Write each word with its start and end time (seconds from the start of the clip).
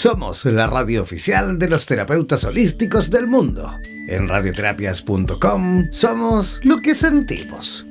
Somos 0.00 0.46
la 0.46 0.66
radio 0.66 1.02
oficial 1.02 1.58
de 1.58 1.68
los 1.68 1.84
terapeutas 1.84 2.44
holísticos 2.44 3.10
del 3.10 3.26
mundo. 3.26 3.78
En 4.08 4.30
radioterapias.com 4.30 5.88
somos 5.90 6.58
lo 6.62 6.78
que 6.78 6.94
sentimos. 6.94 7.84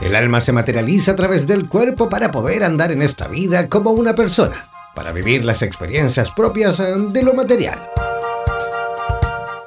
El 0.00 0.14
alma 0.14 0.40
se 0.40 0.52
materializa 0.54 1.12
a 1.12 1.16
través 1.16 1.46
del 1.46 1.68
cuerpo 1.68 2.08
para 2.08 2.30
poder 2.30 2.64
andar 2.64 2.90
en 2.90 3.02
esta 3.02 3.28
vida 3.28 3.68
como 3.68 3.90
una 3.90 4.14
persona, 4.14 4.64
para 4.94 5.12
vivir 5.12 5.44
las 5.44 5.60
experiencias 5.60 6.30
propias 6.30 6.78
de 6.78 7.22
lo 7.22 7.34
material. 7.34 7.90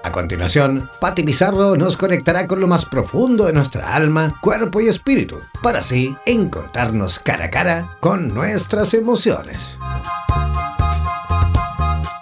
A 0.09 0.11
continuación, 0.11 0.89
Patti 0.99 1.21
Pizarro 1.21 1.77
nos 1.77 1.95
conectará 1.95 2.47
con 2.47 2.59
lo 2.59 2.65
más 2.65 2.83
profundo 2.83 3.45
de 3.45 3.53
nuestra 3.53 3.93
alma, 3.93 4.39
cuerpo 4.41 4.81
y 4.81 4.87
espíritu, 4.87 5.39
para 5.61 5.81
así 5.81 6.15
encontrarnos 6.25 7.19
cara 7.19 7.45
a 7.45 7.49
cara 7.51 7.91
con 7.99 8.33
nuestras 8.33 8.95
emociones. 8.95 9.77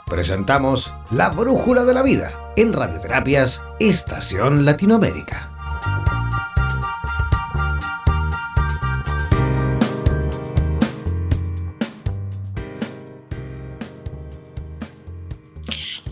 Presentamos 0.05 0.93
La 1.11 1.29
Brújula 1.29 1.85
de 1.85 1.93
la 1.93 2.01
Vida 2.01 2.29
en 2.57 2.73
Radioterapias 2.73 3.63
Estación 3.79 4.65
Latinoamérica. 4.65 5.56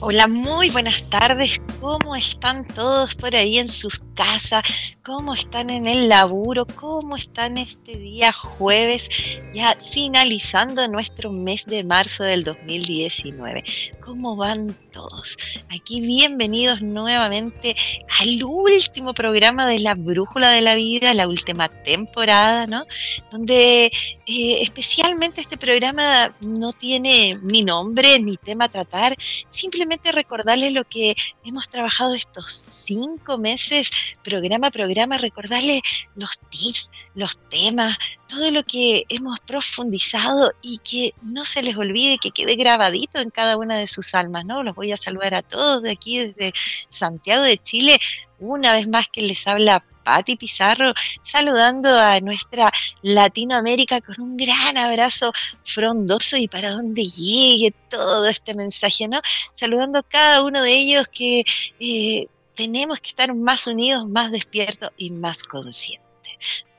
Hola, 0.08 0.28
muy 0.28 0.70
buenas 0.70 1.02
tardes. 1.10 1.60
¿Cómo 1.82 2.16
están 2.16 2.64
todos 2.64 3.16
por 3.16 3.36
ahí 3.36 3.58
en 3.58 3.68
sus 3.68 4.00
casas? 4.16 4.64
¿Cómo 5.04 5.36
están 5.36 5.70
en 5.70 5.88
el 5.88 6.10
laburo? 6.10 6.66
¿Cómo 6.66 7.16
están 7.16 7.60
este 7.60 7.98
día 7.98 8.32
jueves, 8.32 9.08
ya 9.54 9.76
finalizando 9.94 10.88
nuestro 10.88 11.32
mes 11.32 11.66
de 11.66 11.84
marzo 11.84 12.24
del 12.24 12.44
2019? 12.44 13.64
¿Cómo 14.04 14.36
van 14.36 14.76
todos? 14.92 15.38
Aquí 15.70 16.02
bienvenidos 16.02 16.82
nuevamente 16.82 17.76
al 18.20 18.44
último 18.44 19.14
programa 19.14 19.68
de 19.68 19.80
la 19.80 19.94
Brújula 19.94 20.50
de 20.50 20.62
la 20.62 20.76
Vida, 20.76 21.14
la 21.14 21.28
última 21.28 21.70
temporada, 21.70 22.66
¿no? 22.66 22.86
Donde 23.32 23.86
eh, 23.86 24.62
especialmente 24.62 25.42
este 25.42 25.58
programa 25.58 26.34
no 26.40 26.72
tiene 26.74 27.38
ni 27.44 27.64
nombre 27.64 28.20
ni 28.20 28.38
tema 28.38 28.66
a 28.66 28.70
tratar, 28.70 29.16
simplemente 29.50 30.12
recordarles 30.12 30.72
lo 30.72 30.84
que 30.86 31.16
hemos 31.44 31.70
trabajado 31.70 32.16
estos 32.16 32.52
cinco 32.86 33.38
meses, 33.38 33.90
programa 34.24 34.68
a 34.68 34.72
programa, 34.72 35.18
recordarles 35.18 35.82
los 36.16 36.40
tips, 36.50 36.92
los 37.14 37.38
temas, 37.50 37.98
todo 38.28 38.52
lo 38.52 38.64
que 38.64 39.06
hemos 39.10 39.40
profundizado 39.42 40.52
y 40.62 40.80
que 40.80 41.14
no 41.22 41.46
se 41.46 41.62
les 41.62 41.76
olvide, 41.76 42.18
que 42.18 42.32
quede 42.32 42.56
grabadito 42.56 43.20
en 43.20 43.30
cada 43.30 43.58
una 43.58 43.78
de 43.78 43.88
sus 43.88 44.14
almas, 44.16 44.46
¿no? 44.46 44.64
Los 44.64 44.76
voy 44.76 44.92
a 44.92 44.98
saludar 44.98 45.34
a 45.34 45.42
todos 45.42 45.84
de 45.84 45.92
aquí 45.92 46.20
desde 46.20 46.54
Santiago 46.90 47.44
de 47.44 47.58
Chile, 47.58 48.00
una 48.40 48.76
vez 48.76 48.88
más 48.88 49.08
que 49.08 49.22
les 49.22 49.46
habla 49.48 49.84
Patti 50.06 50.38
Pizarro, 50.38 50.94
saludando 51.24 51.90
a 51.90 52.22
nuestra 52.22 52.72
Latinoamérica 53.02 54.00
con 54.02 54.22
un 54.22 54.38
gran 54.38 54.78
abrazo 54.78 55.34
frondoso 55.66 56.38
y 56.38 56.48
para 56.48 56.70
donde 56.72 57.08
llegue 57.08 57.74
todo 57.90 58.28
este 58.28 58.54
mensaje, 58.54 59.08
¿no? 59.08 59.20
Saludando 59.54 60.00
a 60.00 60.04
cada 60.04 60.44
uno 60.44 60.62
de 60.62 60.72
ellos 60.72 61.08
que 61.12 61.44
eh, 61.80 62.28
tenemos 62.56 63.00
que 63.02 63.10
estar 63.10 63.34
más 63.34 63.68
unidos, 63.68 64.08
más 64.08 64.32
despiertos 64.32 64.92
y 64.98 65.12
más 65.12 65.44
conscientes 65.44 66.06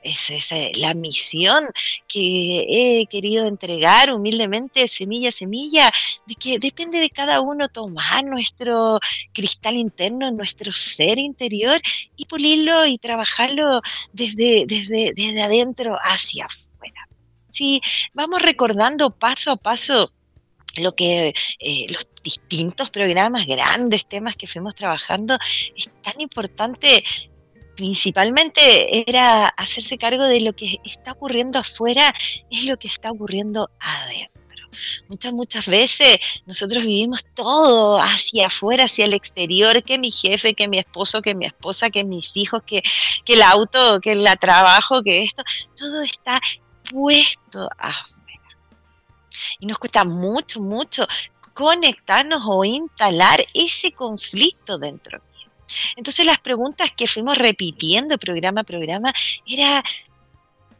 es, 0.07 0.29
es 0.29 0.77
la 0.77 0.93
misión 0.93 1.67
que 2.07 2.65
he 3.01 3.07
querido 3.07 3.45
entregar 3.45 4.13
humildemente, 4.13 4.87
semilla 4.87 5.29
a 5.29 5.31
semilla, 5.31 5.91
de 6.25 6.35
que 6.35 6.59
depende 6.59 6.99
de 6.99 7.09
cada 7.09 7.41
uno 7.41 7.67
tomar 7.69 8.23
nuestro 8.25 8.99
cristal 9.33 9.75
interno, 9.75 10.31
nuestro 10.31 10.71
ser 10.71 11.19
interior 11.19 11.81
y 12.15 12.25
pulirlo 12.25 12.85
y 12.85 12.97
trabajarlo 12.97 13.81
desde, 14.13 14.65
desde, 14.67 15.13
desde 15.15 15.41
adentro 15.41 15.97
hacia 16.01 16.45
afuera. 16.45 17.07
Si 17.49 17.81
vamos 18.13 18.41
recordando 18.41 19.09
paso 19.11 19.51
a 19.51 19.55
paso 19.57 20.11
lo 20.75 20.95
que 20.95 21.33
eh, 21.59 21.85
los 21.89 22.07
distintos 22.23 22.89
programas, 22.89 23.45
grandes 23.45 24.07
temas 24.07 24.35
que 24.35 24.47
fuimos 24.47 24.75
trabajando, 24.75 25.37
es 25.75 25.89
tan 26.03 26.19
importante 26.21 27.03
principalmente 27.77 29.09
era 29.09 29.47
hacerse 29.49 29.97
cargo 29.97 30.23
de 30.23 30.41
lo 30.41 30.53
que 30.53 30.79
está 30.83 31.11
ocurriendo 31.11 31.59
afuera, 31.59 32.13
es 32.49 32.63
lo 32.63 32.77
que 32.77 32.87
está 32.87 33.11
ocurriendo 33.11 33.69
adentro. 33.79 34.37
Muchas, 35.07 35.33
muchas 35.33 35.65
veces 35.67 36.17
nosotros 36.45 36.83
vivimos 36.83 37.23
todo 37.33 37.99
hacia 37.99 38.47
afuera, 38.47 38.85
hacia 38.85 39.05
el 39.05 39.13
exterior, 39.13 39.83
que 39.83 39.97
mi 39.97 40.11
jefe, 40.11 40.53
que 40.53 40.67
mi 40.67 40.79
esposo, 40.79 41.21
que 41.21 41.35
mi 41.35 41.45
esposa, 41.45 41.89
que 41.89 42.03
mis 42.03 42.35
hijos, 42.35 42.61
que, 42.65 42.83
que 43.23 43.33
el 43.33 43.41
auto, 43.43 43.99
que 44.01 44.11
el 44.11 44.27
trabajo, 44.39 45.01
que 45.03 45.23
esto, 45.23 45.43
todo 45.77 46.01
está 46.01 46.41
puesto 46.91 47.69
afuera. 47.77 48.16
Y 49.59 49.65
nos 49.65 49.77
cuesta 49.77 50.03
mucho, 50.03 50.59
mucho 50.59 51.07
conectarnos 51.53 52.43
o 52.45 52.63
instalar 52.63 53.43
ese 53.53 53.91
conflicto 53.91 54.77
dentro 54.77 55.21
entonces 55.95 56.25
las 56.25 56.39
preguntas 56.39 56.91
que 56.95 57.07
fuimos 57.07 57.37
repitiendo 57.37 58.17
programa 58.17 58.61
a 58.61 58.63
programa 58.63 59.13
era 59.45 59.83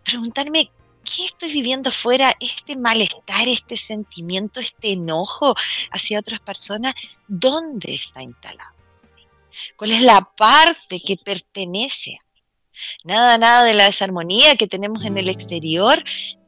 preguntarme 0.04 0.72
¿qué 1.04 1.26
estoy 1.26 1.52
viviendo 1.52 1.92
fuera? 1.92 2.36
Este 2.40 2.76
malestar, 2.76 3.48
este 3.48 3.78
sentimiento, 3.78 4.60
este 4.60 4.92
enojo 4.92 5.56
hacia 5.92 6.20
otras 6.20 6.40
personas, 6.40 6.96
¿dónde 7.28 7.96
está 7.96 8.22
instalado? 8.22 8.72
¿Cuál 9.76 9.92
es 9.92 10.02
la 10.02 10.22
parte 10.22 11.00
que 11.00 11.18
pertenece 11.18 12.20
a? 12.22 12.28
Nada, 13.04 13.38
nada 13.40 13.64
de 13.64 13.74
la 13.74 13.86
desarmonía 13.86 14.56
que 14.56 14.68
tenemos 14.68 15.04
en 15.04 15.18
el 15.18 15.30
exterior 15.30 16.04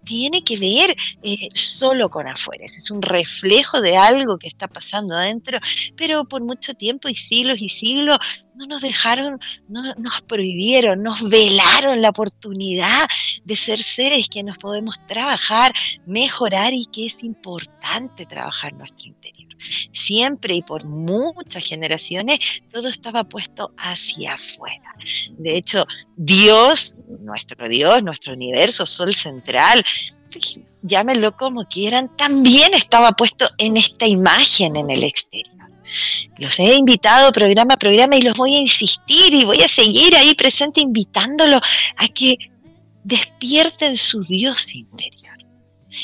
tiene 0.09 0.43
que 0.43 0.57
ver 0.57 0.95
eh, 1.21 1.49
solo 1.53 2.09
con 2.09 2.27
afuera, 2.27 2.65
es 2.65 2.89
un 2.89 3.03
reflejo 3.03 3.79
de 3.79 3.95
algo 3.95 4.39
que 4.39 4.47
está 4.47 4.67
pasando 4.67 5.13
adentro, 5.13 5.59
pero 5.95 6.25
por 6.25 6.41
mucho 6.41 6.73
tiempo 6.73 7.09
y 7.09 7.13
siglos 7.13 7.61
y 7.61 7.69
siglos 7.69 8.17
no 8.55 8.65
nos 8.65 8.81
dejaron, 8.81 9.39
no 9.67 9.93
nos 9.97 10.21
prohibieron, 10.23 11.03
nos 11.03 11.21
velaron 11.29 12.01
la 12.01 12.09
oportunidad 12.09 13.07
de 13.45 13.55
ser 13.55 13.83
seres 13.83 14.27
que 14.27 14.41
nos 14.41 14.57
podemos 14.57 14.95
trabajar, 15.07 15.73
mejorar 16.07 16.73
y 16.73 16.87
que 16.87 17.05
es 17.05 17.23
importante 17.23 18.25
trabajar 18.25 18.73
nuestro 18.73 19.09
interior. 19.09 19.38
Siempre 19.93 20.55
y 20.55 20.61
por 20.61 20.85
muchas 20.85 21.63
generaciones 21.63 22.39
todo 22.71 22.87
estaba 22.87 23.23
puesto 23.23 23.73
hacia 23.77 24.35
afuera. 24.35 24.95
De 25.37 25.57
hecho, 25.57 25.85
Dios, 26.15 26.95
nuestro 27.19 27.67
Dios, 27.67 28.03
nuestro 28.03 28.33
universo, 28.33 28.85
Sol 28.85 29.13
central, 29.13 29.83
llámenlo 30.81 31.35
como 31.35 31.65
quieran, 31.65 32.15
también 32.15 32.73
estaba 32.73 33.11
puesto 33.11 33.49
en 33.57 33.77
esta 33.77 34.07
imagen 34.07 34.75
en 34.75 34.89
el 34.89 35.03
exterior. 35.03 35.59
Los 36.37 36.59
he 36.59 36.75
invitado 36.75 37.31
programa 37.31 37.73
a 37.73 37.77
programa 37.77 38.15
y 38.15 38.21
los 38.21 38.35
voy 38.35 38.55
a 38.55 38.59
insistir 38.59 39.33
y 39.33 39.45
voy 39.45 39.61
a 39.61 39.67
seguir 39.67 40.15
ahí 40.15 40.35
presente 40.35 40.81
invitándolos 40.81 41.61
a 41.97 42.07
que 42.07 42.37
despierten 43.03 43.97
su 43.97 44.23
Dios 44.23 44.73
interior, 44.75 45.28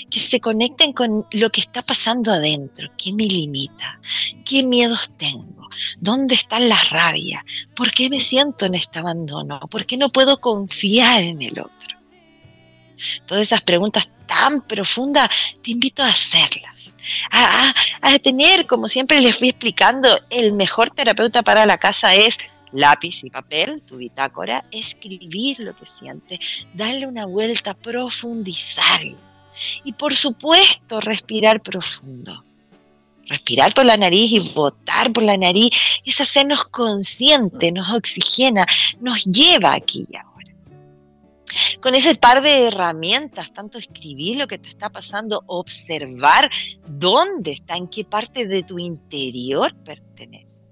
que 0.10 0.20
se 0.20 0.40
conecten 0.40 0.94
con 0.94 1.26
lo 1.32 1.50
que 1.52 1.62
está 1.62 1.82
pasando 1.82 2.32
adentro, 2.32 2.90
qué 2.98 3.14
me 3.14 3.26
limita, 3.26 4.00
qué 4.44 4.64
miedos 4.64 5.12
tengo, 5.18 5.70
dónde 6.00 6.36
están 6.36 6.70
las 6.70 6.90
rabias, 6.90 7.44
por 7.76 7.92
qué 7.92 8.10
me 8.10 8.22
siento 8.22 8.66
en 8.66 8.76
este 8.76 9.00
abandono, 9.00 9.60
por 9.70 9.86
qué 9.86 9.98
no 9.98 10.10
puedo 10.10 10.40
confiar 10.40 11.22
en 11.22 11.42
el 11.42 11.60
otro. 11.60 12.00
Todas 13.26 13.44
esas 13.44 13.62
preguntas 13.62 14.10
tan 14.26 14.62
profundas, 14.62 15.30
te 15.64 15.72
invito 15.72 16.04
a 16.04 16.08
hacerlas. 16.08 16.92
A, 17.32 17.74
tener, 18.20 18.66
como 18.66 18.88
siempre 18.88 19.22
les 19.22 19.38
fui 19.38 19.50
explicando, 19.50 20.20
el 20.30 20.54
mejor 20.54 20.90
terapeuta 20.92 21.44
para 21.44 21.66
la 21.66 21.78
casa 21.78 22.16
es 22.16 22.38
lápiz 22.72 23.24
y 23.24 23.30
papel, 23.30 23.82
tu 23.84 23.98
bitácora, 23.98 24.66
escribir 24.72 25.60
lo 25.60 25.76
que 25.76 25.86
sientes, 25.86 26.40
darle 26.74 27.08
una 27.08 27.26
vuelta, 27.26 27.74
profundizarlo. 27.74 29.18
Y 29.84 29.94
por 29.94 30.16
supuesto, 30.16 31.02
respirar 31.02 31.62
profundo. 31.62 32.44
Respirar 33.28 33.74
por 33.74 33.86
la 33.86 33.98
nariz 33.98 34.32
y 34.32 34.40
botar 34.40 35.12
por 35.12 35.24
la 35.24 35.38
nariz 35.38 35.72
es 36.06 36.22
hacernos 36.22 36.66
conscientes, 36.66 37.74
nos 37.74 37.92
oxigena, 37.92 38.66
nos 39.00 39.26
lleva 39.26 39.74
aquí 39.74 40.06
y 40.12 40.16
ahora 40.16 40.36
con 41.82 41.96
ese 41.96 42.16
par 42.16 42.42
de 42.42 42.68
herramientas, 42.68 43.54
tanto 43.54 43.78
escribir 43.78 44.38
lo 44.38 44.48
que 44.48 44.58
te 44.58 44.70
está 44.70 44.90
pasando, 44.90 45.44
observar 45.48 46.50
dónde 46.88 47.52
está, 47.52 47.76
en 47.76 47.88
qué 47.88 48.04
parte 48.04 48.46
de 48.46 48.64
tu 48.64 48.80
interior 48.80 49.74
pertenece. 49.84 50.64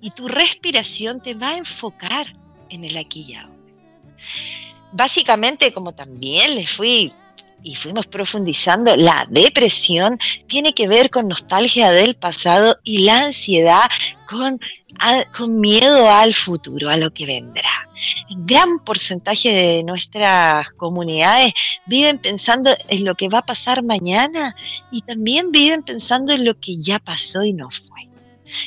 y 0.00 0.10
tu 0.12 0.28
respiración 0.28 1.20
te 1.20 1.34
va 1.34 1.50
a 1.50 1.56
enfocar 1.56 2.32
en 2.70 2.84
el 2.84 2.96
aquí 2.96 3.26
y 3.28 3.34
ahora. 3.34 3.52
Básicamente, 4.92 5.72
como 5.72 5.92
también 5.96 6.54
les 6.54 6.70
fui 6.70 7.12
y 7.64 7.74
fuimos 7.74 8.06
profundizando, 8.06 8.94
la 8.94 9.26
depresión 9.28 10.18
tiene 10.46 10.74
que 10.74 10.86
ver 10.86 11.10
con 11.10 11.26
nostalgia 11.26 11.90
del 11.90 12.14
pasado 12.14 12.76
y 12.84 12.98
la 12.98 13.22
ansiedad 13.24 13.90
con, 14.28 14.60
con 15.36 15.60
miedo 15.60 16.10
al 16.10 16.34
futuro, 16.34 16.90
a 16.90 16.98
lo 16.98 17.10
que 17.12 17.26
vendrá. 17.26 17.88
Gran 18.30 18.80
porcentaje 18.80 19.50
de 19.50 19.82
nuestras 19.82 20.70
comunidades 20.72 21.54
viven 21.86 22.18
pensando 22.18 22.70
en 22.88 23.04
lo 23.04 23.14
que 23.14 23.28
va 23.28 23.38
a 23.38 23.46
pasar 23.46 23.82
mañana 23.82 24.54
y 24.92 25.00
también 25.00 25.50
viven 25.50 25.82
pensando 25.82 26.32
en 26.32 26.44
lo 26.44 26.60
que 26.60 26.76
ya 26.76 26.98
pasó 26.98 27.44
y 27.44 27.54
no 27.54 27.70
fue. 27.70 28.08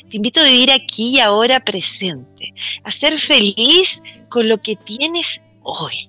Te 0.09 0.17
invito 0.17 0.39
a 0.39 0.43
vivir 0.43 0.71
aquí 0.71 1.17
y 1.17 1.19
ahora 1.19 1.59
presente, 1.59 2.51
a 2.83 2.91
ser 2.91 3.19
feliz 3.19 4.01
con 4.27 4.49
lo 4.49 4.57
que 4.59 4.75
tienes 4.75 5.39
hoy. 5.61 6.06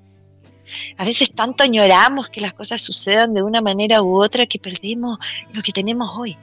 A 0.97 1.05
veces 1.05 1.33
tanto 1.35 1.65
añoramos 1.65 2.29
que 2.29 2.41
las 2.41 2.55
cosas 2.55 2.83
sucedan 2.83 3.35
de 3.35 3.43
una 3.43 3.61
manera 3.61 4.03
u 4.03 4.23
otra 4.23 4.47
que 4.47 4.59
perdemos 4.59 5.19
lo 5.53 5.63
que 5.63 5.73
tenemos 5.73 6.11
hoy. 6.17 6.37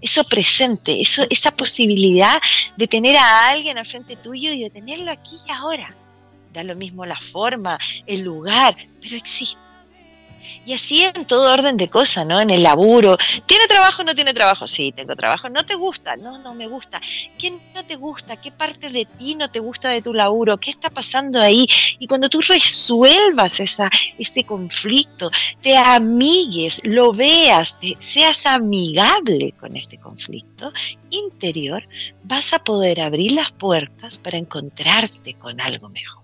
Eso 0.00 0.24
presente, 0.24 1.00
eso, 1.00 1.24
esa 1.28 1.50
posibilidad 1.50 2.40
de 2.76 2.86
tener 2.86 3.16
a 3.16 3.48
alguien 3.50 3.78
al 3.78 3.86
frente 3.86 4.16
tuyo 4.16 4.52
y 4.52 4.62
de 4.62 4.70
tenerlo 4.70 5.10
aquí 5.10 5.36
y 5.46 5.50
ahora. 5.50 5.94
Da 6.52 6.62
lo 6.62 6.76
mismo 6.76 7.04
la 7.04 7.20
forma, 7.20 7.78
el 8.06 8.22
lugar, 8.22 8.76
pero 9.02 9.16
existe. 9.16 9.67
Y 10.64 10.72
así 10.72 11.02
en 11.02 11.24
todo 11.24 11.52
orden 11.52 11.76
de 11.76 11.88
cosas, 11.88 12.26
¿no? 12.26 12.40
En 12.40 12.50
el 12.50 12.62
laburo. 12.62 13.16
¿Tiene 13.46 13.66
trabajo 13.66 14.02
o 14.02 14.04
no 14.04 14.14
tiene 14.14 14.34
trabajo? 14.34 14.66
Sí, 14.66 14.92
tengo 14.92 15.14
trabajo. 15.16 15.48
¿No 15.48 15.64
te 15.64 15.74
gusta? 15.74 16.16
No, 16.16 16.38
no 16.38 16.54
me 16.54 16.66
gusta. 16.66 17.00
¿Qué 17.38 17.50
no 17.74 17.84
te 17.84 17.96
gusta? 17.96 18.36
¿Qué 18.36 18.50
parte 18.52 18.90
de 18.90 19.04
ti 19.04 19.34
no 19.34 19.50
te 19.50 19.60
gusta 19.60 19.88
de 19.88 20.02
tu 20.02 20.12
laburo? 20.12 20.58
¿Qué 20.58 20.70
está 20.70 20.90
pasando 20.90 21.40
ahí? 21.40 21.66
Y 21.98 22.06
cuando 22.06 22.28
tú 22.28 22.40
resuelvas 22.40 23.60
esa, 23.60 23.90
ese 24.18 24.44
conflicto, 24.44 25.30
te 25.62 25.76
amigues, 25.76 26.80
lo 26.84 27.12
veas, 27.12 27.78
seas 28.00 28.46
amigable 28.46 29.54
con 29.58 29.76
este 29.76 29.98
conflicto 29.98 30.72
interior, 31.10 31.86
vas 32.24 32.52
a 32.52 32.58
poder 32.58 33.00
abrir 33.00 33.32
las 33.32 33.50
puertas 33.52 34.18
para 34.18 34.38
encontrarte 34.38 35.34
con 35.34 35.60
algo 35.60 35.88
mejor 35.88 36.18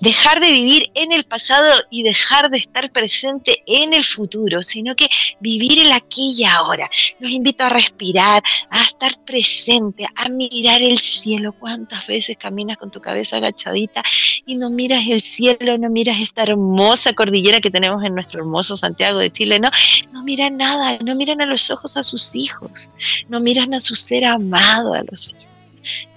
dejar 0.00 0.40
de 0.40 0.50
vivir 0.50 0.90
en 0.94 1.12
el 1.12 1.24
pasado 1.24 1.72
y 1.90 2.02
dejar 2.02 2.50
de 2.50 2.58
estar 2.58 2.90
presente 2.92 3.62
en 3.66 3.94
el 3.94 4.04
futuro, 4.04 4.62
sino 4.62 4.94
que 4.94 5.08
vivir 5.40 5.78
el 5.78 5.92
aquí 5.92 6.34
y 6.36 6.44
ahora. 6.44 6.90
Los 7.20 7.30
invito 7.30 7.64
a 7.64 7.70
respirar, 7.70 8.42
a 8.70 8.82
estar 8.82 9.18
presente, 9.24 10.06
a 10.16 10.28
mirar 10.28 10.82
el 10.82 10.98
cielo. 10.98 11.52
¿Cuántas 11.52 12.06
veces 12.06 12.36
caminas 12.36 12.76
con 12.76 12.90
tu 12.90 13.00
cabeza 13.00 13.36
agachadita 13.36 14.02
y 14.46 14.56
no 14.56 14.70
miras 14.70 15.06
el 15.06 15.22
cielo, 15.22 15.78
no 15.78 15.90
miras 15.90 16.20
esta 16.20 16.42
hermosa 16.42 17.12
cordillera 17.12 17.60
que 17.60 17.70
tenemos 17.70 18.04
en 18.04 18.14
nuestro 18.14 18.40
hermoso 18.40 18.76
Santiago 18.76 19.18
de 19.18 19.30
Chile? 19.30 19.58
No, 19.60 19.70
no 20.12 20.22
miran 20.22 20.56
nada, 20.56 20.98
no 21.04 21.14
miran 21.14 21.40
a 21.42 21.46
los 21.46 21.70
ojos 21.70 21.96
a 21.96 22.02
sus 22.02 22.34
hijos, 22.34 22.90
no 23.28 23.40
miran 23.40 23.74
a 23.74 23.80
su 23.80 23.94
ser 23.94 24.24
amado 24.24 24.94
a 24.94 25.02
los 25.02 25.30
hijos 25.30 25.53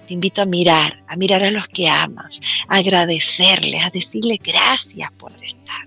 te 0.08 0.14
invito 0.14 0.40
a 0.40 0.46
mirar, 0.46 1.02
a 1.06 1.16
mirar 1.16 1.44
a 1.44 1.50
los 1.50 1.68
que 1.68 1.86
amas, 1.86 2.40
a 2.66 2.76
agradecerles, 2.76 3.84
a 3.84 3.90
decirles 3.90 4.38
gracias 4.42 5.12
por 5.12 5.32
estar. 5.44 5.86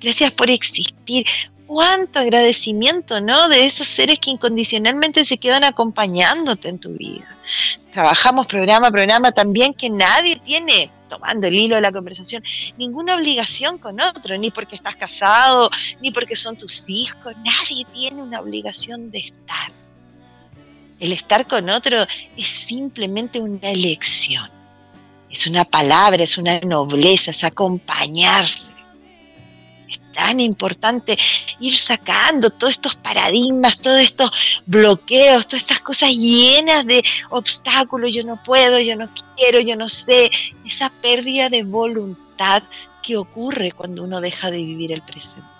Gracias 0.00 0.32
por 0.32 0.50
existir. 0.50 1.24
Cuánto 1.68 2.18
agradecimiento, 2.18 3.20
¿no? 3.20 3.48
De 3.48 3.64
esos 3.64 3.86
seres 3.86 4.18
que 4.18 4.30
incondicionalmente 4.30 5.24
se 5.24 5.38
quedan 5.38 5.62
acompañándote 5.62 6.68
en 6.68 6.80
tu 6.80 6.90
vida. 6.94 7.38
Trabajamos 7.92 8.48
programa 8.48 8.88
a 8.88 8.90
programa 8.90 9.30
también 9.30 9.74
que 9.74 9.88
nadie 9.88 10.40
tiene 10.44 10.90
tomando 11.08 11.46
el 11.46 11.54
hilo 11.54 11.76
de 11.76 11.82
la 11.82 11.92
conversación, 11.92 12.42
ninguna 12.76 13.16
obligación 13.16 13.78
con 13.78 14.00
otro, 14.00 14.38
ni 14.38 14.50
porque 14.50 14.76
estás 14.76 14.94
casado, 14.96 15.68
ni 16.00 16.10
porque 16.12 16.36
son 16.36 16.56
tus 16.56 16.88
hijos, 16.88 17.34
nadie 17.44 17.84
tiene 17.92 18.22
una 18.22 18.40
obligación 18.40 19.10
de 19.10 19.18
estar. 19.18 19.79
El 21.00 21.12
estar 21.12 21.46
con 21.46 21.70
otro 21.70 22.06
es 22.36 22.46
simplemente 22.46 23.40
una 23.40 23.70
elección. 23.70 24.50
Es 25.30 25.46
una 25.46 25.64
palabra, 25.64 26.22
es 26.22 26.36
una 26.36 26.60
nobleza, 26.60 27.30
es 27.30 27.42
acompañarse. 27.42 28.70
Es 29.88 29.98
tan 30.12 30.40
importante 30.40 31.16
ir 31.58 31.76
sacando 31.78 32.50
todos 32.50 32.74
estos 32.74 32.96
paradigmas, 32.96 33.78
todos 33.78 34.00
estos 34.00 34.30
bloqueos, 34.66 35.46
todas 35.46 35.62
estas 35.62 35.80
cosas 35.80 36.10
llenas 36.10 36.84
de 36.84 37.02
obstáculos. 37.30 38.12
Yo 38.12 38.22
no 38.22 38.42
puedo, 38.42 38.78
yo 38.78 38.94
no 38.94 39.08
quiero, 39.36 39.60
yo 39.60 39.76
no 39.76 39.88
sé. 39.88 40.30
Esa 40.66 40.90
pérdida 40.90 41.48
de 41.48 41.62
voluntad 41.62 42.62
que 43.02 43.16
ocurre 43.16 43.72
cuando 43.72 44.04
uno 44.04 44.20
deja 44.20 44.50
de 44.50 44.58
vivir 44.58 44.92
el 44.92 45.00
presente. 45.00 45.59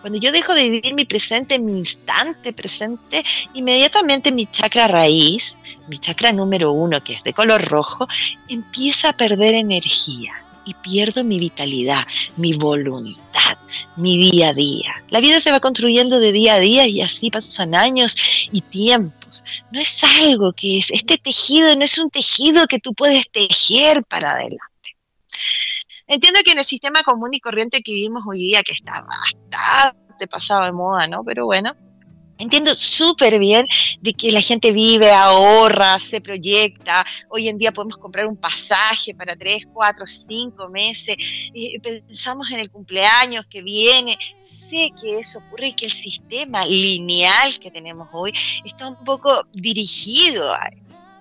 Cuando 0.00 0.18
yo 0.18 0.32
dejo 0.32 0.54
de 0.54 0.68
vivir 0.68 0.94
mi 0.94 1.04
presente, 1.04 1.58
mi 1.58 1.72
instante 1.72 2.52
presente, 2.52 3.24
inmediatamente 3.54 4.32
mi 4.32 4.46
chakra 4.46 4.88
raíz, 4.88 5.56
mi 5.88 5.98
chakra 5.98 6.32
número 6.32 6.72
uno, 6.72 7.02
que 7.02 7.14
es 7.14 7.24
de 7.24 7.32
color 7.32 7.64
rojo, 7.64 8.06
empieza 8.48 9.10
a 9.10 9.16
perder 9.16 9.54
energía 9.54 10.32
y 10.64 10.74
pierdo 10.74 11.24
mi 11.24 11.38
vitalidad, 11.38 12.04
mi 12.36 12.52
voluntad, 12.52 13.58
mi 13.96 14.16
día 14.16 14.50
a 14.50 14.52
día. 14.52 15.04
La 15.10 15.20
vida 15.20 15.40
se 15.40 15.50
va 15.50 15.60
construyendo 15.60 16.20
de 16.20 16.32
día 16.32 16.54
a 16.54 16.60
día 16.60 16.86
y 16.86 17.00
así 17.00 17.30
pasan 17.30 17.74
años 17.74 18.16
y 18.52 18.60
tiempos. 18.60 19.44
No 19.70 19.80
es 19.80 20.02
algo 20.04 20.52
que 20.52 20.78
es, 20.78 20.90
este 20.90 21.18
tejido 21.18 21.74
no 21.76 21.84
es 21.84 21.98
un 21.98 22.10
tejido 22.10 22.66
que 22.66 22.78
tú 22.78 22.94
puedes 22.94 23.28
tejer 23.30 24.04
para 24.04 24.32
adelante. 24.32 24.60
Entiendo 26.12 26.40
que 26.44 26.52
en 26.52 26.58
el 26.58 26.64
sistema 26.64 27.02
común 27.02 27.32
y 27.32 27.40
corriente 27.40 27.82
que 27.82 27.90
vivimos 27.90 28.22
hoy 28.28 28.36
día, 28.36 28.62
que 28.62 28.72
está 28.72 29.02
bastante 29.02 30.26
pasado 30.28 30.66
de 30.66 30.72
moda, 30.72 31.06
¿no? 31.06 31.24
Pero 31.24 31.46
bueno, 31.46 31.74
Entiendo 32.38 32.74
súper 32.74 33.38
bien 33.38 33.66
de 34.00 34.14
que 34.14 34.32
la 34.32 34.40
gente 34.40 34.72
vive, 34.72 35.12
ahorra, 35.12 36.00
se 36.00 36.20
proyecta. 36.20 37.06
Hoy 37.28 37.48
en 37.48 37.56
día 37.56 37.70
podemos 37.70 37.96
comprar 37.98 38.26
un 38.26 38.36
pasaje 38.36 39.14
para 39.14 39.36
tres, 39.36 39.64
cuatro, 39.72 40.06
cinco 40.08 40.68
meses. 40.68 41.16
pensamos 41.80 42.50
en 42.50 42.58
el 42.58 42.70
cumpleaños 42.70 43.46
que 43.46 43.62
viene. 43.62 44.18
Sé 44.40 44.90
que 45.00 45.20
eso 45.20 45.38
ocurre 45.38 45.68
y 45.68 45.74
que 45.74 45.86
el 45.86 45.92
sistema 45.92 46.64
lineal 46.66 47.60
que 47.60 47.70
tenemos 47.70 48.08
hoy 48.12 48.32
está 48.64 48.88
un 48.88 49.04
poco 49.04 49.46
dirigido 49.52 50.52
a 50.52 50.68
eso. 50.82 51.11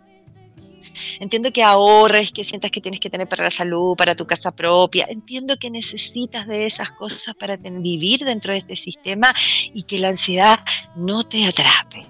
Entiendo 1.20 1.52
que 1.52 1.64
ahorres, 1.64 2.32
que 2.32 2.44
sientas 2.44 2.72
que 2.72 2.82
tienes 2.82 3.00
que 3.00 3.10
tener 3.10 3.28
para 3.28 3.46
la 3.46 3.52
salud, 3.52 3.96
para 3.96 4.16
tu 4.16 4.26
casa 4.26 4.52
propia. 4.52 5.06
Entiendo 5.10 5.58
que 5.58 5.70
necesitas 5.70 6.48
de 6.48 6.66
esas 6.66 6.92
cosas 6.92 7.36
para 7.36 7.58
vivir 7.58 8.26
dentro 8.26 8.54
de 8.54 8.60
este 8.60 8.76
sistema 8.76 9.34
y 9.74 9.84
que 9.84 10.00
la 10.00 10.10
ansiedad 10.10 10.60
no 10.96 11.24
te 11.24 11.46
atrape. 11.46 12.06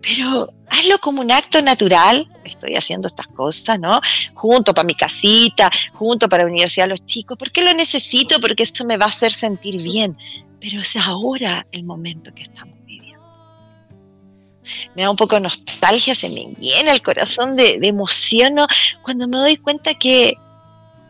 Pero 0.00 0.52
hazlo 0.68 0.98
como 0.98 1.20
un 1.20 1.30
acto 1.30 1.60
natural. 1.60 2.28
Estoy 2.44 2.76
haciendo 2.76 3.08
estas 3.08 3.26
cosas, 3.28 3.78
¿no? 3.78 4.00
Junto 4.34 4.72
para 4.72 4.86
mi 4.86 4.94
casita, 4.94 5.70
junto 5.92 6.28
para 6.28 6.44
la 6.44 6.50
universidad 6.50 6.84
de 6.84 6.90
los 6.90 7.04
chicos. 7.04 7.36
¿Por 7.36 7.50
qué 7.50 7.62
lo 7.62 7.74
necesito? 7.74 8.40
Porque 8.40 8.62
eso 8.62 8.84
me 8.84 8.96
va 8.96 9.06
a 9.06 9.08
hacer 9.08 9.32
sentir 9.32 9.82
bien. 9.82 10.16
Pero 10.60 10.80
es 10.80 10.96
ahora 10.96 11.64
el 11.72 11.84
momento 11.84 12.32
que 12.34 12.44
estamos 12.44 12.77
me 14.94 15.02
da 15.02 15.10
un 15.10 15.16
poco 15.16 15.36
de 15.36 15.42
nostalgia, 15.42 16.14
se 16.14 16.28
me 16.28 16.54
llena 16.58 16.92
el 16.92 17.02
corazón 17.02 17.56
de, 17.56 17.78
de 17.78 17.88
emoción 17.88 18.56
cuando 19.02 19.28
me 19.28 19.38
doy 19.38 19.56
cuenta 19.56 19.94
que 19.94 20.34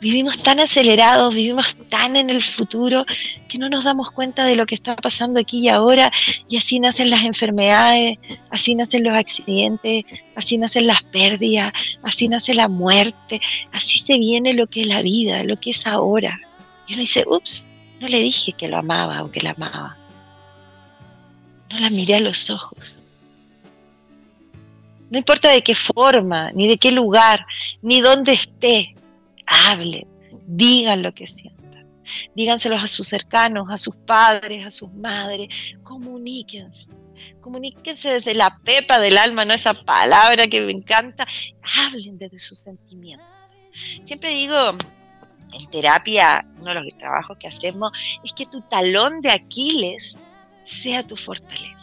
vivimos 0.01 0.41
tan 0.43 0.61
acelerados, 0.61 1.35
vivimos 1.35 1.77
tan 1.89 2.17
en 2.17 2.31
el 2.31 2.43
futuro 2.43 3.05
que 3.49 3.59
no 3.59 3.69
nos 3.69 3.85
damos 3.85 4.11
cuenta 4.11 4.45
de 4.45 4.57
lo 4.57 4.67
que 4.67 4.75
está 4.75 4.97
pasando 4.97 5.41
aquí 5.41 5.61
y 5.61 5.69
ahora 5.69 6.13
y 6.49 6.57
así 6.57 6.79
nacen 6.81 7.11
las 7.11 7.25
enfermedades, 7.25 8.19
así 8.51 8.75
nacen 8.75 9.05
los 9.05 9.17
accidentes, 9.17 10.05
así 10.37 10.59
nacen 10.59 10.87
las 10.87 11.03
pérdidas, 11.03 11.73
así 12.03 12.29
nace 12.29 12.55
la 12.55 12.69
muerte, 12.69 13.41
así 13.73 13.99
se 13.99 14.19
viene 14.19 14.55
lo 14.55 14.67
que 14.67 14.83
es 14.83 14.87
la 14.87 15.03
vida, 15.03 15.43
lo 15.45 15.59
que 15.59 15.71
es 15.71 15.87
ahora. 15.87 16.41
Y 16.87 16.95
uno 16.95 17.01
dice, 17.01 17.25
ups, 17.27 17.67
no 18.01 18.09
le 18.09 18.21
dije 18.21 18.53
que 18.53 18.69
lo 18.69 18.79
amaba 18.79 19.23
o 19.23 19.31
que 19.31 19.41
la 19.41 19.51
amaba. 19.51 19.97
No 21.71 21.79
la 21.81 21.91
miré 21.91 22.15
a 22.15 22.21
los 22.21 22.49
ojos. 22.51 22.99
No 25.11 25.19
importa 25.19 25.51
de 25.51 25.63
qué 25.63 25.75
forma, 25.75 26.51
ni 26.53 26.69
de 26.69 26.77
qué 26.77 26.93
lugar, 26.93 27.47
ni 27.83 28.01
dónde 28.01 28.33
esté, 28.33 28.95
hablen, 29.47 30.07
digan 30.47 31.03
lo 31.03 31.13
que 31.15 31.27
sientan. 31.27 31.87
Díganselos 32.35 32.83
a 32.83 32.87
sus 32.87 33.09
cercanos, 33.09 33.69
a 33.71 33.79
sus 33.79 33.97
padres, 33.97 34.67
a 34.67 34.71
sus 34.71 34.93
madres. 34.93 35.49
Comuníquense. 35.83 36.91
Comuníquense 37.41 38.11
desde 38.11 38.35
la 38.35 38.59
pepa 38.59 38.99
del 38.99 39.19
alma, 39.19 39.45
no 39.45 39.55
esa 39.55 39.75
palabra 39.75 40.47
que 40.47 40.61
me 40.61 40.73
encanta. 40.73 41.27
Hablen 41.79 42.19
desde 42.19 42.39
sus 42.39 42.59
sentimientos. 42.59 43.27
Siempre 44.05 44.31
digo, 44.31 44.77
en 45.53 45.71
terapia, 45.71 46.47
uno 46.61 46.75
de 46.75 46.81
los 46.81 46.99
trabajos 46.99 47.39
que 47.39 47.49
hacemos 47.49 47.93
es 48.25 48.33
que 48.33 48.47
tu 48.47 48.61
talón 48.63 49.21
de 49.21 49.31
Aquiles 49.31 50.17
sea 50.65 51.03
tu 51.03 51.17
fortaleza 51.17 51.78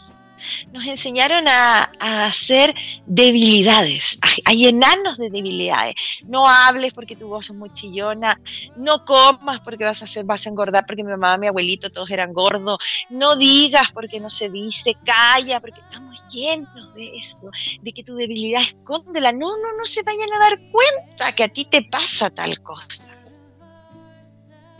nos 0.72 0.86
enseñaron 0.86 1.46
a, 1.48 1.90
hacer 2.26 2.74
debilidades, 3.06 4.18
a, 4.44 4.52
llenarnos 4.52 5.16
de 5.18 5.30
debilidades. 5.30 5.94
No 6.26 6.48
hables 6.48 6.92
porque 6.92 7.16
tu 7.16 7.28
voz 7.28 7.50
es 7.50 7.56
muy 7.56 7.72
chillona, 7.72 8.40
no 8.76 9.04
comas 9.04 9.60
porque 9.60 9.84
vas 9.84 10.02
a, 10.02 10.04
hacer, 10.04 10.24
vas 10.24 10.46
a 10.46 10.50
engordar 10.50 10.86
porque 10.86 11.04
mi 11.04 11.10
mamá, 11.10 11.36
mi 11.38 11.46
abuelito, 11.46 11.90
todos 11.90 12.10
eran 12.10 12.32
gordos, 12.32 12.78
no 13.10 13.36
digas 13.36 13.90
porque 13.92 14.20
no 14.20 14.30
se 14.30 14.48
dice, 14.48 14.96
calla 15.04 15.60
porque 15.60 15.80
estamos 15.80 16.22
llenos 16.30 16.94
de 16.94 17.16
eso, 17.16 17.50
de 17.80 17.92
que 17.92 18.02
tu 18.02 18.14
debilidad 18.14 18.62
escóndela. 18.62 19.32
No, 19.32 19.56
no, 19.56 19.76
no 19.76 19.84
se 19.84 20.02
vayan 20.02 20.32
a 20.34 20.38
dar 20.38 20.58
cuenta 20.70 21.34
que 21.34 21.44
a 21.44 21.48
ti 21.48 21.64
te 21.64 21.82
pasa 21.82 22.30
tal 22.30 22.60
cosa. 22.62 23.15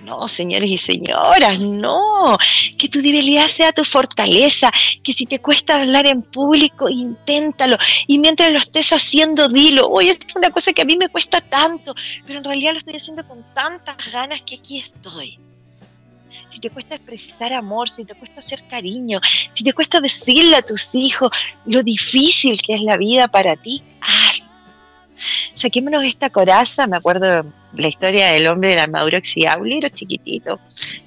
No, 0.06 0.28
señores 0.28 0.70
y 0.70 0.78
señoras, 0.78 1.58
no. 1.58 2.38
Que 2.78 2.88
tu 2.88 3.02
debilidad 3.02 3.48
sea 3.48 3.72
tu 3.72 3.84
fortaleza. 3.84 4.70
Que 5.02 5.12
si 5.12 5.26
te 5.26 5.40
cuesta 5.40 5.80
hablar 5.80 6.06
en 6.06 6.22
público, 6.22 6.88
inténtalo. 6.88 7.76
Y 8.06 8.20
mientras 8.20 8.52
lo 8.52 8.58
estés 8.58 8.92
haciendo, 8.92 9.48
dilo. 9.48 9.82
Oye, 9.88 10.10
esto 10.10 10.26
es 10.28 10.36
una 10.36 10.50
cosa 10.50 10.72
que 10.72 10.82
a 10.82 10.84
mí 10.84 10.96
me 10.96 11.08
cuesta 11.08 11.40
tanto, 11.40 11.92
pero 12.24 12.38
en 12.38 12.44
realidad 12.44 12.74
lo 12.74 12.78
estoy 12.78 12.94
haciendo 12.94 13.26
con 13.26 13.44
tantas 13.52 13.96
ganas 14.12 14.42
que 14.42 14.54
aquí 14.54 14.78
estoy. 14.78 15.40
Si 16.50 16.60
te 16.60 16.70
cuesta 16.70 16.94
expresar 16.94 17.52
amor, 17.52 17.90
si 17.90 18.04
te 18.04 18.14
cuesta 18.14 18.38
hacer 18.38 18.64
cariño, 18.68 19.20
si 19.50 19.64
te 19.64 19.72
cuesta 19.72 20.00
decirle 20.00 20.54
a 20.54 20.62
tus 20.62 20.94
hijos 20.94 21.30
lo 21.64 21.82
difícil 21.82 22.62
que 22.62 22.76
es 22.76 22.80
la 22.82 22.96
vida 22.96 23.26
para 23.26 23.56
ti, 23.56 23.82
hazlo 24.00 24.35
saquémonos 25.54 26.04
esta 26.04 26.30
coraza, 26.30 26.86
me 26.86 26.96
acuerdo 26.96 27.44
la 27.74 27.88
historia 27.88 28.32
del 28.32 28.46
hombre 28.46 28.70
de 28.70 28.76
la 28.76 28.84
armadura 28.84 29.20
era 29.20 29.90
chiquitito, 29.90 30.58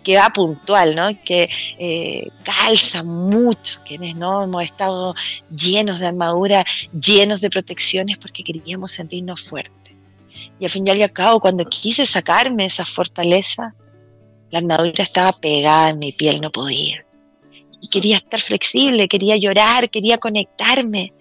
que 0.04 0.18
va 0.18 0.30
puntual, 0.30 0.96
¿no? 0.96 1.10
que 1.24 1.50
eh, 1.78 2.30
calza 2.44 3.04
mucho, 3.04 3.80
quienes 3.86 4.16
no 4.16 4.44
hemos 4.44 4.64
estado 4.64 5.16
llenos 5.50 6.00
de 6.00 6.08
armadura, 6.08 6.66
llenos 6.94 7.42
de 7.42 7.50
protecciones 7.50 8.18
porque 8.18 8.44
queríamos 8.44 8.92
sentirnos 8.92 9.42
fuertes. 9.44 9.74
Y 10.60 10.66
al 10.66 10.72
fin 10.72 10.86
y 10.88 10.90
al 10.92 11.12
cabo, 11.12 11.40
cuando 11.40 11.66
quise 11.66 12.06
sacarme 12.06 12.66
esa 12.66 12.86
fortaleza, 12.86 13.74
la 14.52 14.60
armadura 14.60 15.04
estaba 15.04 15.32
pegada 15.34 15.90
en 15.90 16.00
mi 16.00 16.12
piel, 16.12 16.42
no 16.42 16.50
podía. 16.50 17.06
Y 17.82 17.88
quería 17.88 18.18
estar 18.18 18.42
flexible, 18.42 19.08
quería 19.08 19.38
llorar, 19.38 19.90
quería 19.90 20.18
conectarme. 20.18 21.14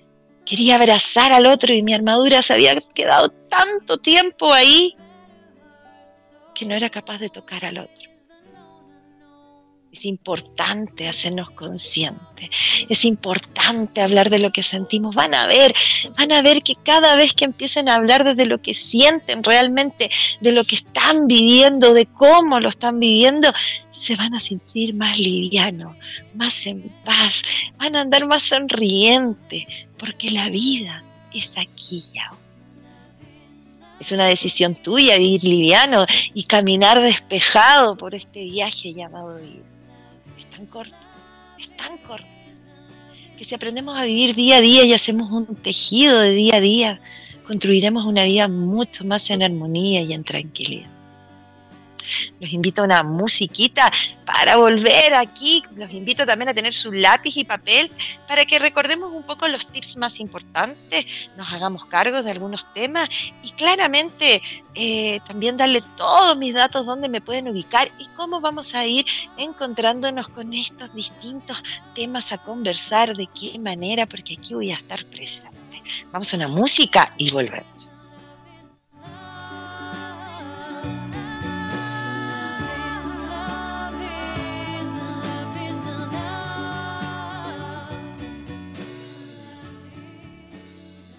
Quería 0.49 0.77
abrazar 0.77 1.33
al 1.33 1.47
otro 1.47 1.75
y 1.75 1.83
mi 1.83 1.93
armadura 1.93 2.41
se 2.41 2.55
había 2.55 2.81
quedado 2.81 3.29
tanto 3.29 3.99
tiempo 3.99 4.53
ahí 4.53 4.97
que 6.55 6.65
no 6.65 6.75
era 6.75 6.89
capaz 6.89 7.19
de 7.19 7.29
tocar 7.29 7.67
al 7.67 7.79
otro. 7.79 7.98
Es 9.99 10.05
importante 10.05 11.09
hacernos 11.09 11.51
conscientes, 11.51 12.51
es 12.89 13.05
importante 13.05 14.01
hablar 14.01 14.31
de 14.31 14.39
lo 14.39 14.53
que 14.53 14.63
sentimos. 14.63 15.17
Van 15.17 15.35
a 15.35 15.49
ver, 15.49 15.75
van 16.17 16.31
a 16.31 16.41
ver 16.41 16.63
que 16.63 16.77
cada 16.77 17.17
vez 17.17 17.35
que 17.35 17.45
empiecen 17.45 17.89
a 17.89 17.97
hablar 17.97 18.23
desde 18.23 18.47
lo 18.47 18.63
que 18.63 18.75
sienten 18.75 19.43
realmente, 19.43 20.09
de 20.41 20.53
lo 20.53 20.63
que 20.63 20.77
están 20.77 21.27
viviendo, 21.27 21.95
de 21.95 22.07
cómo 22.07 22.61
lo 22.61 22.69
están 22.69 23.01
viviendo, 23.01 23.53
se 23.91 24.15
van 24.15 24.37
a 24.37 24.41
sentir 24.41 24.95
más 24.95 25.19
livianos, 25.19 25.97
más 26.33 26.65
en 26.65 26.83
paz, 27.05 27.43
van 27.77 27.97
a 27.97 28.03
andar 28.03 28.25
más 28.25 28.45
sonrientes, 28.45 29.67
porque 29.99 30.31
la 30.31 30.49
vida 30.49 31.03
es 31.35 31.55
aquí 31.57 32.05
ya. 32.15 32.31
Es 33.99 34.13
una 34.13 34.27
decisión 34.27 34.77
tuya 34.77 35.19
vivir 35.19 35.43
liviano 35.43 36.07
y 36.35 36.45
caminar 36.45 37.01
despejado 37.01 37.97
por 37.97 38.15
este 38.15 38.45
viaje 38.45 38.95
llamado 38.95 39.39
vida. 39.39 39.78
Tan 40.59 40.67
corto, 40.67 40.97
es 41.57 41.69
tan 41.77 41.99
corto, 41.99 42.27
que 43.39 43.45
si 43.45 43.55
aprendemos 43.55 43.97
a 43.97 44.05
vivir 44.05 44.35
día 44.35 44.57
a 44.57 44.61
día 44.61 44.85
y 44.85 44.93
hacemos 44.93 45.31
un 45.31 45.55
tejido 45.55 46.19
de 46.19 46.33
día 46.33 46.57
a 46.57 46.61
día, 46.61 47.01
construiremos 47.47 48.05
una 48.05 48.25
vida 48.25 48.49
mucho 48.49 49.05
más 49.05 49.31
en 49.31 49.45
armonía 49.45 50.03
y 50.03 50.13
en 50.13 50.25
tranquilidad. 50.25 50.91
Los 52.41 52.53
invito 52.53 52.83
a 52.83 52.85
una 52.85 53.03
musiquita 53.03 53.91
para 54.25 54.57
volver 54.57 55.15
aquí. 55.15 55.63
Los 55.77 55.91
invito 55.91 56.27
también 56.27 56.49
a 56.49 56.55
tener 56.55 56.75
su 56.75 56.93
lápiz 56.93 57.37
y 57.37 57.45
papel 57.45 57.91
para 58.27 58.45
que 58.45 58.59
recordemos 58.59 59.13
un 59.13 59.23
poco 59.23 59.49
los 59.49 59.67
tips 59.67 59.97
más 59.97 60.21
importantes, 60.21 61.07
nos 61.37 61.53
hagamos 61.53 61.87
cargo 61.87 62.23
de 62.23 62.31
algunos 62.31 62.67
temas 62.75 63.09
y 63.43 63.51
claramente 63.53 64.43
eh, 64.75 65.21
también 65.27 65.57
darle 65.57 65.83
todos 65.97 66.37
mis 66.37 66.55
datos 66.55 66.87
donde 66.87 67.09
me 67.09 67.21
pueden 67.21 67.49
ubicar 67.49 67.91
y 67.99 68.07
cómo 68.17 68.41
vamos 68.41 68.75
a 68.75 68.87
ir 68.87 69.05
encontrándonos 69.37 70.29
con 70.29 70.53
estos 70.53 70.95
distintos 70.95 71.63
temas 71.95 72.33
a 72.33 72.39
conversar, 72.39 73.17
de 73.17 73.29
qué 73.39 73.59
manera, 73.59 74.07
porque 74.07 74.37
aquí 74.39 74.55
voy 74.55 74.71
a 74.71 74.77
estar 74.77 75.05
presente. 75.07 75.83
Vamos 76.13 76.33
a 76.33 76.37
una 76.37 76.49
música 76.49 77.13
y 77.17 77.31
volvemos. 77.31 77.78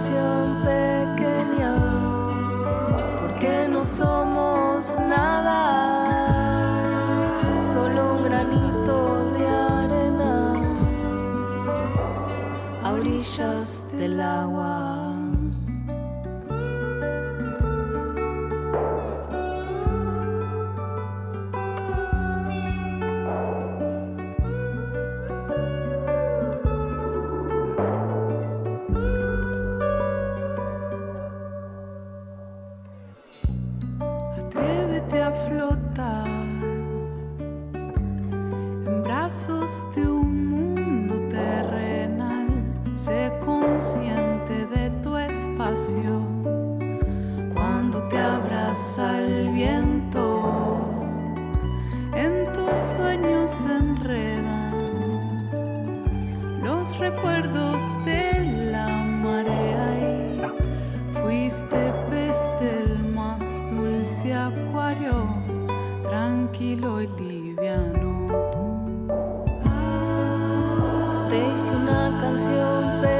canción. 0.00 0.89
Acuario 64.28 65.24
tranquilo 66.02 67.00
y 67.00 67.06
liviano. 67.06 68.26
Te 71.30 71.38
hice 71.38 71.74
una 71.74 72.18
canción 72.20 73.00
pequeña 73.00 73.19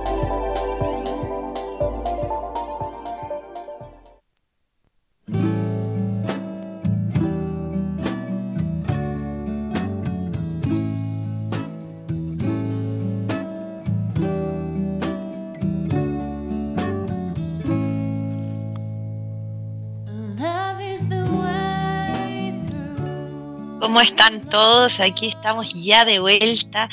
¿Cómo 24.01 24.09
están 24.09 24.41
todos? 24.49 24.99
Aquí 24.99 25.27
estamos 25.27 25.71
ya 25.75 26.05
de 26.05 26.17
vuelta, 26.17 26.89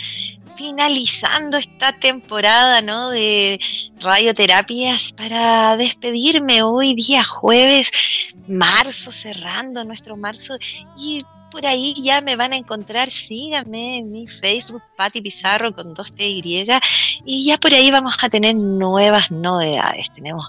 finalizando 0.58 1.56
esta 1.56 1.98
temporada 1.98 2.82
¿no? 2.82 3.08
de 3.08 3.58
radioterapias 3.98 5.14
para 5.14 5.78
despedirme 5.78 6.62
hoy 6.62 6.94
día 6.94 7.24
jueves, 7.24 7.90
marzo, 8.46 9.10
cerrando 9.10 9.84
nuestro 9.84 10.18
marzo 10.18 10.58
y 10.98 11.24
por 11.50 11.66
ahí 11.66 11.94
ya 12.02 12.20
me 12.20 12.36
van 12.36 12.52
a 12.52 12.56
encontrar, 12.56 13.10
síganme 13.10 13.98
en 13.98 14.10
mi 14.10 14.26
Facebook, 14.26 14.82
Patti 14.96 15.20
Pizarro 15.20 15.74
con 15.74 15.94
dos 15.94 16.12
T 16.12 16.28
Y, 16.28 16.66
y 17.24 17.46
ya 17.46 17.58
por 17.58 17.72
ahí 17.72 17.90
vamos 17.90 18.16
a 18.22 18.28
tener 18.28 18.56
nuevas 18.56 19.30
novedades. 19.30 20.12
Tenemos 20.14 20.46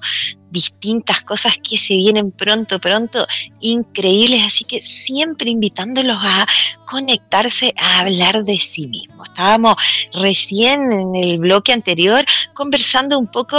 distintas 0.52 1.22
cosas 1.22 1.58
que 1.58 1.78
se 1.78 1.96
vienen 1.96 2.32
pronto, 2.32 2.80
pronto, 2.80 3.26
increíbles, 3.60 4.44
así 4.46 4.64
que 4.64 4.82
siempre 4.82 5.52
invitándolos 5.52 6.18
a 6.20 6.48
conectarse 6.86 7.74
a 7.78 8.00
hablar 8.00 8.44
de 8.44 8.60
sí 8.60 8.88
mismos. 8.88 9.30
Estábamos 9.30 9.76
recién 10.14 10.92
en 10.92 11.16
el 11.16 11.38
bloque 11.38 11.72
anterior 11.72 12.26
conversando 12.54 13.20
un 13.20 13.28
poco 13.28 13.58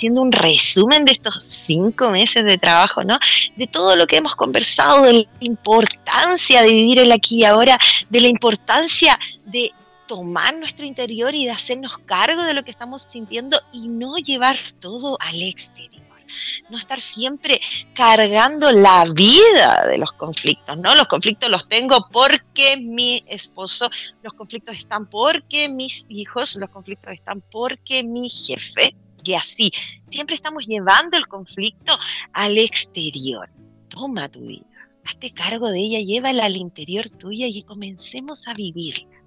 haciendo 0.00 0.22
un 0.22 0.32
resumen 0.32 1.04
de 1.04 1.12
estos 1.12 1.44
cinco 1.44 2.08
meses 2.10 2.42
de 2.42 2.56
trabajo, 2.56 3.04
¿no? 3.04 3.18
De 3.56 3.66
todo 3.66 3.96
lo 3.96 4.06
que 4.06 4.16
hemos 4.16 4.34
conversado, 4.34 5.02
de 5.02 5.12
la 5.12 5.24
importancia 5.40 6.62
de 6.62 6.70
vivir 6.70 7.00
el 7.00 7.12
aquí 7.12 7.40
y 7.40 7.44
ahora, 7.44 7.78
de 8.08 8.20
la 8.22 8.28
importancia 8.28 9.18
de 9.44 9.72
tomar 10.06 10.56
nuestro 10.56 10.86
interior 10.86 11.34
y 11.34 11.44
de 11.44 11.50
hacernos 11.50 11.98
cargo 12.06 12.42
de 12.44 12.54
lo 12.54 12.64
que 12.64 12.70
estamos 12.70 13.06
sintiendo 13.06 13.60
y 13.72 13.88
no 13.88 14.16
llevar 14.16 14.56
todo 14.80 15.18
al 15.20 15.42
exterior 15.42 16.00
no 16.68 16.78
estar 16.78 17.00
siempre 17.00 17.60
cargando 17.92 18.70
la 18.70 19.04
vida 19.12 19.84
de 19.88 19.98
los 19.98 20.12
conflictos, 20.12 20.78
¿no? 20.78 20.94
Los 20.94 21.06
conflictos 21.06 21.50
los 21.50 21.68
tengo 21.68 22.08
porque 22.12 22.76
mi 22.76 23.24
esposo, 23.26 23.90
los 24.22 24.32
conflictos 24.34 24.76
están 24.76 25.06
porque 25.06 25.68
mis 25.68 26.06
hijos, 26.08 26.56
los 26.56 26.70
conflictos 26.70 27.12
están 27.12 27.42
porque 27.50 28.04
mi 28.04 28.28
jefe, 28.28 28.94
y 29.24 29.34
así. 29.34 29.72
Siempre 30.08 30.34
estamos 30.34 30.66
llevando 30.66 31.16
el 31.16 31.26
conflicto 31.26 31.98
al 32.32 32.58
exterior. 32.58 33.48
Toma 33.88 34.28
tu 34.28 34.40
vida, 34.40 34.66
hazte 35.04 35.30
cargo 35.32 35.68
de 35.68 35.80
ella, 35.80 36.00
llévala 36.00 36.44
al 36.44 36.56
interior 36.56 37.08
tuya 37.10 37.46
y 37.46 37.62
comencemos 37.62 38.46
a 38.46 38.54
vivirla. 38.54 39.20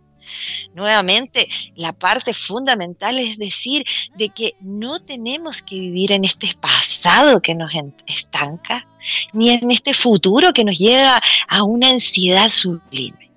Nuevamente, 0.73 1.49
la 1.75 1.93
parte 1.93 2.33
fundamental 2.33 3.19
es 3.19 3.37
decir 3.37 3.85
de 4.15 4.29
que 4.29 4.55
no 4.61 5.01
tenemos 5.01 5.61
que 5.61 5.79
vivir 5.79 6.11
en 6.11 6.25
este 6.25 6.55
pasado 6.59 7.41
que 7.41 7.55
nos 7.55 7.71
estanca, 8.07 8.87
ni 9.33 9.51
en 9.51 9.69
este 9.71 9.93
futuro 9.93 10.53
que 10.53 10.63
nos 10.63 10.77
lleva 10.77 11.21
a 11.47 11.63
una 11.63 11.89
ansiedad 11.89 12.49
sublime. 12.49 13.31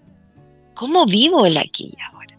¿Cómo 0.75 1.07
vivo 1.07 1.47
el 1.47 1.57
aquí 1.57 1.93
y 1.97 2.03
ahora? 2.03 2.39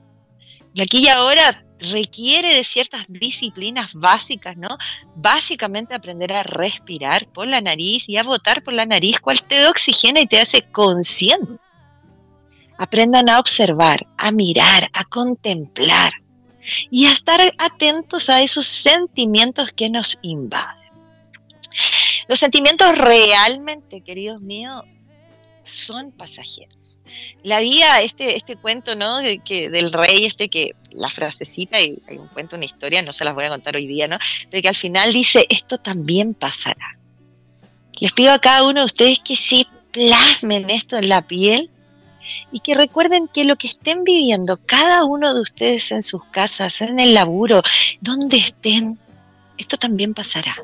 El 0.75 0.82
aquí 0.82 1.06
y 1.06 1.08
ahora 1.10 1.66
requiere 1.80 2.54
de 2.56 2.63
ciertas 2.63 3.06
disciplinas 3.08 3.94
básicas, 3.94 4.58
¿no? 4.58 4.78
Básicamente 5.16 5.94
aprender 5.94 6.34
a 6.34 6.44
respirar 6.44 7.28
por 7.28 7.48
la 7.48 7.62
nariz 7.62 8.08
y 8.10 8.18
a 8.18 8.24
botar 8.24 8.63
por 8.63 8.74
la 8.74 8.86
nariz, 8.86 9.20
cual 9.20 9.44
te 9.44 9.68
oxigena 9.68 10.20
y 10.20 10.28
te 10.28 10.40
hace 10.40 10.63
consciente. 10.63 11.60
Aprendan 12.78 13.30
a 13.30 13.40
observar, 13.40 14.08
a 14.18 14.32
mirar, 14.32 14.90
a 14.94 15.04
contemplar 15.06 16.13
y 16.92 17.06
a 17.06 17.12
estar 17.12 17.40
atentos 17.58 18.30
a 18.30 18.42
esos 18.42 18.68
sentimientos 18.68 19.72
que 19.72 19.90
nos 19.90 20.20
invaden. 20.22 20.92
Los 22.28 22.40
sentimientos 22.40 22.98
realmente, 22.98 24.02
queridos 24.02 24.42
míos, 24.42 24.84
son 25.63 26.12
pasajeros. 26.12 26.77
La 27.43 27.60
vida, 27.60 28.02
este, 28.02 28.36
este 28.36 28.56
cuento, 28.56 28.95
¿no? 28.95 29.19
que, 29.45 29.69
del 29.69 29.91
rey, 29.93 30.26
este 30.26 30.50
que 30.50 30.76
la 30.91 31.10
frasecita, 31.10 31.80
y 31.82 32.00
hay 32.08 32.17
un 32.17 32.28
cuento, 32.28 32.56
una 32.56 32.65
historia, 32.65 33.02
no 33.02 33.13
se 33.13 33.23
las 33.23 33.36
voy 33.36 33.45
a 33.45 33.50
contar 33.50 33.76
hoy 33.76 33.88
día, 33.88 34.08
¿no? 34.08 34.17
Pero 34.50 34.62
que 34.62 34.67
al 34.67 34.76
final 34.76 35.13
dice, 35.13 35.45
esto 35.50 35.78
también 35.78 36.34
pasará. 36.34 36.97
Les 38.00 38.12
pido 38.12 38.32
a 38.32 38.39
cada 38.39 38.63
uno 38.63 38.82
de 38.82 38.86
ustedes 38.86 39.19
que 39.19 39.36
se 39.36 39.65
plasmen 39.91 40.69
esto 40.69 40.97
en 40.97 41.10
la 41.10 41.21
piel 41.21 41.69
y 42.52 42.60
que 42.60 42.76
recuerden 42.76 43.28
que 43.28 43.43
lo 43.43 43.56
que 43.56 43.67
estén 43.67 44.04
viviendo 44.04 44.60
cada 44.65 45.06
uno 45.06 45.34
de 45.34 45.41
ustedes 45.41 45.91
en 45.91 46.04
sus 46.04 46.23
casas, 46.26 46.82
en 46.82 47.00
el 47.00 47.13
laburo, 47.13 47.62
donde 48.02 48.38
estén, 48.38 49.00
esto 49.58 49.78
también 49.78 50.13
pasará. 50.13 50.56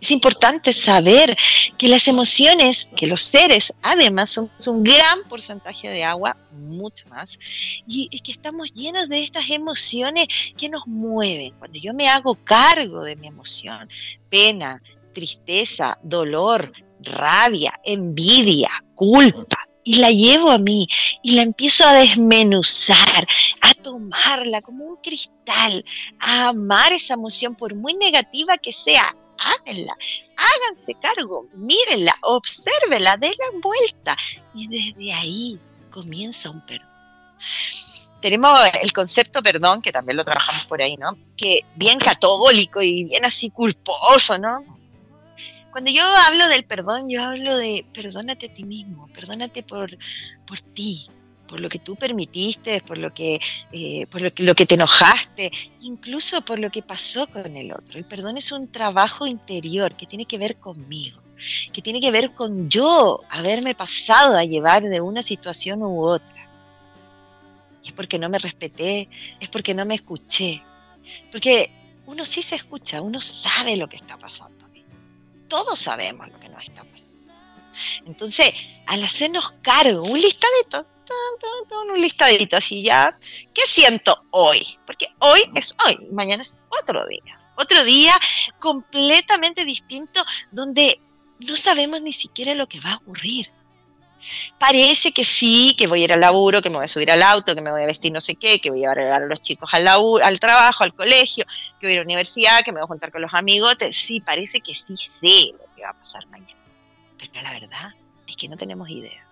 Es 0.00 0.10
importante 0.10 0.72
saber 0.72 1.36
que 1.76 1.88
las 1.88 2.06
emociones, 2.06 2.88
que 2.96 3.06
los 3.06 3.22
seres 3.22 3.72
además 3.82 4.30
son, 4.30 4.50
un 4.66 4.84
gran 4.84 5.24
porcentaje 5.28 5.88
de 5.88 6.04
agua, 6.04 6.36
mucho 6.52 7.06
más, 7.08 7.38
y 7.86 8.08
es 8.12 8.22
que 8.22 8.32
estamos 8.32 8.72
llenos 8.74 9.08
de 9.08 9.22
estas 9.22 9.50
emociones 9.50 10.28
que 10.56 10.68
nos 10.68 10.86
mueven. 10.86 11.54
Cuando 11.58 11.78
yo 11.78 11.94
me 11.94 12.08
hago 12.08 12.36
cargo 12.36 13.02
de 13.02 13.16
mi 13.16 13.26
emoción, 13.26 13.88
pena, 14.30 14.82
tristeza, 15.14 15.98
dolor, 16.02 16.72
rabia, 17.00 17.80
envidia, 17.84 18.70
culpa, 18.94 19.56
y 19.88 19.94
la 19.94 20.10
llevo 20.10 20.50
a 20.50 20.58
mí 20.58 20.86
y 21.22 21.32
la 21.32 21.42
empiezo 21.42 21.86
a 21.86 21.94
desmenuzar, 21.94 23.26
a 23.62 23.72
tomarla 23.74 24.60
como 24.60 24.84
un 24.84 24.96
cristal, 24.96 25.82
a 26.20 26.48
amar 26.48 26.92
esa 26.92 27.14
emoción 27.14 27.54
por 27.54 27.74
muy 27.74 27.94
negativa 27.94 28.58
que 28.58 28.74
sea. 28.74 29.16
Háganla, 29.38 29.96
háganse 30.36 30.94
cargo, 31.00 31.46
mírenla, 31.54 32.14
obsérvela, 32.22 33.16
denla 33.16 33.46
vuelta 33.62 34.16
y 34.54 34.66
desde 34.66 35.12
ahí 35.12 35.60
comienza 35.90 36.50
un 36.50 36.60
perdón. 36.66 36.88
Tenemos 38.20 38.58
el 38.82 38.92
concepto 38.92 39.42
perdón, 39.42 39.80
que 39.80 39.92
también 39.92 40.16
lo 40.16 40.24
trabajamos 40.24 40.66
por 40.66 40.82
ahí, 40.82 40.96
¿no? 40.96 41.16
Que 41.36 41.60
bien 41.76 41.98
católico 41.98 42.82
y 42.82 43.04
bien 43.04 43.24
así 43.24 43.50
culposo, 43.50 44.38
¿no? 44.38 44.64
Cuando 45.70 45.90
yo 45.90 46.02
hablo 46.26 46.48
del 46.48 46.64
perdón, 46.64 47.08
yo 47.08 47.22
hablo 47.22 47.56
de 47.56 47.86
perdónate 47.94 48.46
a 48.46 48.54
ti 48.54 48.64
mismo, 48.64 49.08
perdónate 49.14 49.62
por, 49.62 49.96
por 50.46 50.58
ti, 50.60 51.08
por 51.48 51.60
lo 51.60 51.68
que 51.68 51.78
tú 51.78 51.96
permitiste, 51.96 52.80
por 52.82 52.98
lo 52.98 53.12
que, 53.12 53.40
eh, 53.72 54.06
por 54.06 54.20
lo 54.20 54.32
que, 54.32 54.42
lo 54.42 54.54
que 54.54 54.66
te 54.66 54.74
enojaste, 54.74 55.50
incluso 55.80 56.42
por 56.42 56.58
lo 56.58 56.70
que 56.70 56.82
pasó 56.82 57.26
con 57.26 57.56
el 57.56 57.72
otro. 57.72 57.98
El 57.98 58.04
perdón 58.04 58.36
es 58.36 58.52
un 58.52 58.70
trabajo 58.70 59.26
interior 59.26 59.96
que 59.96 60.06
tiene 60.06 60.26
que 60.26 60.38
ver 60.38 60.56
conmigo, 60.56 61.20
que 61.72 61.82
tiene 61.82 62.00
que 62.00 62.10
ver 62.10 62.32
con 62.32 62.68
yo 62.68 63.22
haberme 63.30 63.74
pasado 63.74 64.36
a 64.36 64.44
llevar 64.44 64.84
de 64.84 65.00
una 65.00 65.22
situación 65.22 65.82
u 65.82 66.04
otra. 66.04 66.48
Es 67.84 67.92
porque 67.92 68.18
no 68.18 68.28
me 68.28 68.38
respeté, 68.38 69.08
es 69.40 69.48
porque 69.48 69.74
no 69.74 69.84
me 69.86 69.94
escuché. 69.94 70.62
Porque 71.32 71.70
uno 72.06 72.26
sí 72.26 72.42
se 72.42 72.56
escucha, 72.56 73.00
uno 73.00 73.20
sabe 73.20 73.76
lo 73.76 73.88
que 73.88 73.96
está 73.96 74.18
pasando 74.18 74.58
todos 75.48 75.78
sabemos 75.78 76.28
lo 76.30 76.38
que 76.38 76.48
nos 76.48 76.62
está 76.62 76.84
pasando. 76.84 77.08
Entonces, 78.06 78.52
al 78.86 79.02
hacernos 79.02 79.52
cargo, 79.62 80.02
un 80.02 80.20
listadito, 80.20 80.86
un 81.92 82.00
listadito 82.00 82.56
así 82.56 82.82
ya, 82.82 83.18
¿qué 83.54 83.62
siento 83.66 84.24
hoy? 84.30 84.78
Porque 84.86 85.06
hoy 85.18 85.42
es 85.54 85.74
hoy, 85.86 86.06
mañana 86.12 86.42
es 86.42 86.56
otro 86.82 87.06
día. 87.06 87.38
Otro 87.56 87.82
día 87.84 88.18
completamente 88.60 89.64
distinto 89.64 90.24
donde 90.52 91.00
no 91.40 91.56
sabemos 91.56 92.00
ni 92.00 92.12
siquiera 92.12 92.54
lo 92.54 92.68
que 92.68 92.80
va 92.80 92.92
a 92.92 92.96
ocurrir. 92.96 93.50
Parece 94.58 95.12
que 95.12 95.24
sí, 95.24 95.74
que 95.78 95.86
voy 95.86 96.02
a 96.02 96.04
ir 96.04 96.12
al 96.12 96.20
laburo, 96.20 96.60
que 96.60 96.70
me 96.70 96.76
voy 96.76 96.84
a 96.84 96.88
subir 96.88 97.10
al 97.10 97.22
auto, 97.22 97.54
que 97.54 97.60
me 97.60 97.70
voy 97.70 97.82
a 97.82 97.86
vestir 97.86 98.12
no 98.12 98.20
sé 98.20 98.34
qué, 98.34 98.60
que 98.60 98.70
voy 98.70 98.84
a 98.84 98.94
llevar 98.94 99.22
a 99.22 99.26
los 99.26 99.42
chicos 99.42 99.70
al, 99.72 99.86
al 99.86 100.40
trabajo, 100.40 100.84
al 100.84 100.94
colegio, 100.94 101.44
que 101.80 101.86
voy 101.86 101.90
a 101.90 101.92
ir 101.94 101.98
a 101.98 102.02
la 102.02 102.06
universidad, 102.06 102.62
que 102.64 102.72
me 102.72 102.80
voy 102.80 102.84
a 102.84 102.88
juntar 102.88 103.12
con 103.12 103.22
los 103.22 103.32
amigos. 103.34 103.76
Sí, 103.92 104.20
parece 104.20 104.60
que 104.60 104.74
sí 104.74 104.96
sé 104.96 105.52
lo 105.52 105.74
que 105.74 105.82
va 105.82 105.90
a 105.90 105.94
pasar 105.94 106.26
mañana. 106.26 106.60
Pero 107.16 107.42
la 107.42 107.52
verdad 107.52 107.94
es 108.26 108.36
que 108.36 108.48
no 108.48 108.56
tenemos 108.56 108.88
idea. 108.88 109.27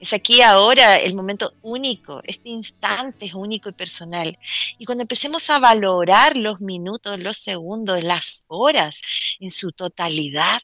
Es 0.00 0.12
aquí 0.12 0.42
ahora 0.42 0.96
el 0.96 1.14
momento 1.14 1.54
único, 1.62 2.20
este 2.24 2.50
instante 2.50 3.26
es 3.26 3.34
único 3.34 3.68
y 3.68 3.72
personal. 3.72 4.38
Y 4.78 4.84
cuando 4.84 5.02
empecemos 5.02 5.50
a 5.50 5.58
valorar 5.58 6.36
los 6.36 6.60
minutos, 6.60 7.18
los 7.18 7.38
segundos, 7.38 8.04
las 8.04 8.44
horas 8.46 9.00
en 9.40 9.50
su 9.50 9.72
totalidad, 9.72 10.60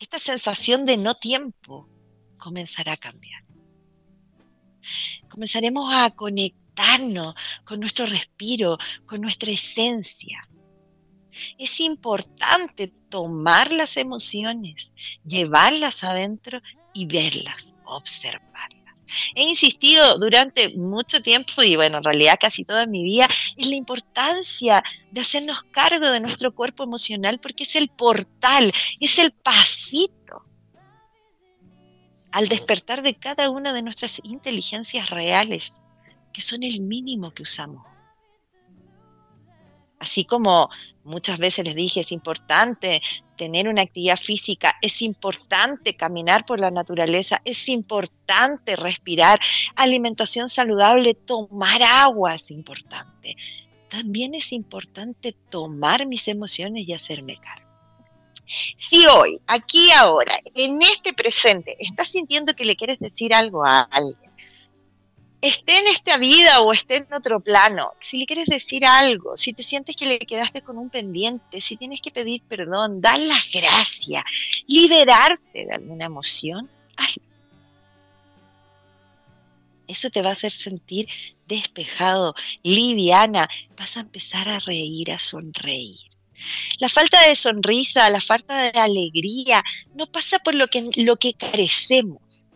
esta 0.00 0.18
sensación 0.18 0.84
de 0.84 0.96
no 0.96 1.14
tiempo 1.14 1.88
comenzará 2.38 2.92
a 2.92 2.96
cambiar. 2.96 3.44
Comenzaremos 5.28 5.92
a 5.92 6.10
conectarnos 6.10 7.34
con 7.64 7.80
nuestro 7.80 8.06
respiro, 8.06 8.78
con 9.06 9.20
nuestra 9.20 9.52
esencia. 9.52 10.48
Es 11.56 11.78
importante 11.78 12.88
tomar 13.08 13.70
las 13.70 13.96
emociones, 13.96 14.92
llevarlas 15.24 16.02
adentro 16.02 16.60
y 16.92 17.06
verlas, 17.06 17.74
observarlas. 17.88 18.78
He 19.34 19.42
insistido 19.42 20.18
durante 20.18 20.76
mucho 20.76 21.22
tiempo 21.22 21.62
y 21.62 21.76
bueno, 21.76 21.98
en 21.98 22.04
realidad 22.04 22.38
casi 22.40 22.64
toda 22.64 22.86
mi 22.86 23.02
vida 23.02 23.28
en 23.56 23.70
la 23.70 23.76
importancia 23.76 24.82
de 25.10 25.20
hacernos 25.20 25.62
cargo 25.72 26.10
de 26.10 26.20
nuestro 26.20 26.54
cuerpo 26.54 26.84
emocional 26.84 27.40
porque 27.40 27.64
es 27.64 27.74
el 27.76 27.88
portal, 27.88 28.72
es 29.00 29.18
el 29.18 29.32
pasito 29.32 30.44
al 32.30 32.48
despertar 32.48 33.02
de 33.02 33.14
cada 33.14 33.50
una 33.50 33.72
de 33.72 33.82
nuestras 33.82 34.20
inteligencias 34.22 35.08
reales, 35.10 35.78
que 36.32 36.42
son 36.42 36.62
el 36.62 36.80
mínimo 36.80 37.30
que 37.30 37.42
usamos. 37.42 37.84
Así 39.98 40.24
como 40.24 40.68
muchas 41.02 41.38
veces 41.38 41.64
les 41.64 41.74
dije, 41.74 42.00
es 42.00 42.12
importante 42.12 43.02
tener 43.38 43.68
una 43.68 43.80
actividad 43.80 44.18
física, 44.18 44.76
es 44.82 45.00
importante 45.00 45.96
caminar 45.96 46.44
por 46.44 46.60
la 46.60 46.70
naturaleza, 46.70 47.40
es 47.46 47.66
importante 47.70 48.76
respirar, 48.76 49.40
alimentación 49.74 50.50
saludable, 50.50 51.14
tomar 51.14 51.82
agua 51.82 52.34
es 52.34 52.50
importante. 52.50 53.36
También 53.88 54.34
es 54.34 54.52
importante 54.52 55.34
tomar 55.48 56.06
mis 56.06 56.28
emociones 56.28 56.86
y 56.86 56.92
hacerme 56.92 57.38
cargo. 57.40 57.66
Si 58.76 59.06
hoy, 59.06 59.40
aquí 59.46 59.90
ahora, 59.92 60.38
en 60.54 60.80
este 60.82 61.12
presente, 61.12 61.76
estás 61.78 62.08
sintiendo 62.08 62.54
que 62.54 62.64
le 62.64 62.76
quieres 62.76 62.98
decir 62.98 63.34
algo 63.34 63.64
a 63.64 63.80
alguien, 63.82 64.27
esté 65.40 65.78
en 65.78 65.86
esta 65.88 66.16
vida 66.18 66.60
o 66.60 66.72
esté 66.72 66.96
en 66.96 67.12
otro 67.12 67.40
plano, 67.40 67.92
si 68.00 68.18
le 68.18 68.26
quieres 68.26 68.46
decir 68.46 68.84
algo, 68.84 69.36
si 69.36 69.52
te 69.52 69.62
sientes 69.62 69.94
que 69.94 70.06
le 70.06 70.18
quedaste 70.18 70.62
con 70.62 70.78
un 70.78 70.90
pendiente, 70.90 71.60
si 71.60 71.76
tienes 71.76 72.00
que 72.00 72.10
pedir 72.10 72.42
perdón, 72.42 73.00
dar 73.00 73.20
las 73.20 73.50
gracias, 73.52 74.24
liberarte 74.66 75.66
de 75.66 75.72
alguna 75.72 76.06
emoción, 76.06 76.68
Eso 79.88 80.10
te 80.10 80.20
va 80.20 80.28
a 80.28 80.32
hacer 80.34 80.52
sentir 80.52 81.08
despejado, 81.46 82.34
liviana, 82.62 83.48
vas 83.74 83.96
a 83.96 84.00
empezar 84.00 84.46
a 84.46 84.60
reír, 84.60 85.10
a 85.10 85.18
sonreír. 85.18 85.96
La 86.78 86.90
falta 86.90 87.26
de 87.26 87.34
sonrisa, 87.34 88.10
la 88.10 88.20
falta 88.20 88.70
de 88.70 88.78
alegría, 88.78 89.64
no 89.94 90.06
pasa 90.06 90.38
por 90.38 90.54
lo 90.54 90.68
que, 90.68 90.90
lo 90.96 91.16
que 91.16 91.32
carecemos, 91.32 92.46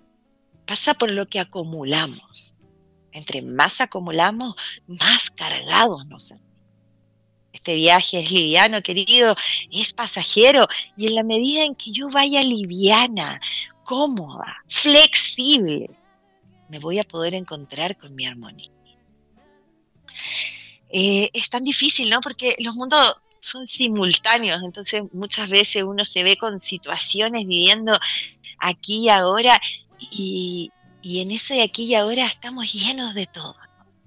pasa 0.66 0.92
por 0.92 1.10
lo 1.10 1.26
que 1.26 1.40
acumulamos. 1.40 2.51
Entre 3.12 3.42
más 3.42 3.80
acumulamos, 3.80 4.54
más 4.86 5.30
cargados 5.30 6.06
nos 6.06 6.24
sentimos. 6.24 6.52
Este 7.52 7.76
viaje 7.76 8.20
es 8.20 8.30
liviano, 8.30 8.82
querido, 8.82 9.36
es 9.70 9.92
pasajero 9.92 10.66
y 10.96 11.06
en 11.06 11.14
la 11.14 11.22
medida 11.22 11.64
en 11.64 11.74
que 11.74 11.92
yo 11.92 12.08
vaya 12.08 12.42
liviana, 12.42 13.40
cómoda, 13.84 14.56
flexible, 14.68 15.90
me 16.68 16.78
voy 16.78 16.98
a 16.98 17.04
poder 17.04 17.34
encontrar 17.34 17.98
con 17.98 18.14
mi 18.14 18.26
armonía. 18.26 18.70
Eh, 20.88 21.30
es 21.32 21.48
tan 21.50 21.64
difícil, 21.64 22.08
¿no? 22.08 22.20
Porque 22.20 22.56
los 22.58 22.74
mundos 22.74 23.16
son 23.42 23.66
simultáneos, 23.66 24.62
entonces 24.62 25.02
muchas 25.12 25.50
veces 25.50 25.82
uno 25.82 26.04
se 26.04 26.22
ve 26.22 26.36
con 26.36 26.58
situaciones 26.58 27.46
viviendo 27.46 27.98
aquí 28.58 29.04
y 29.04 29.08
ahora 29.08 29.60
y, 29.98 30.70
y 31.02 31.20
en 31.20 31.32
ese 31.32 31.54
de 31.54 31.62
aquí 31.62 31.84
y 31.84 31.94
ahora 31.94 32.26
estamos 32.26 32.72
llenos 32.72 33.14
de 33.14 33.26
todo. 33.26 33.56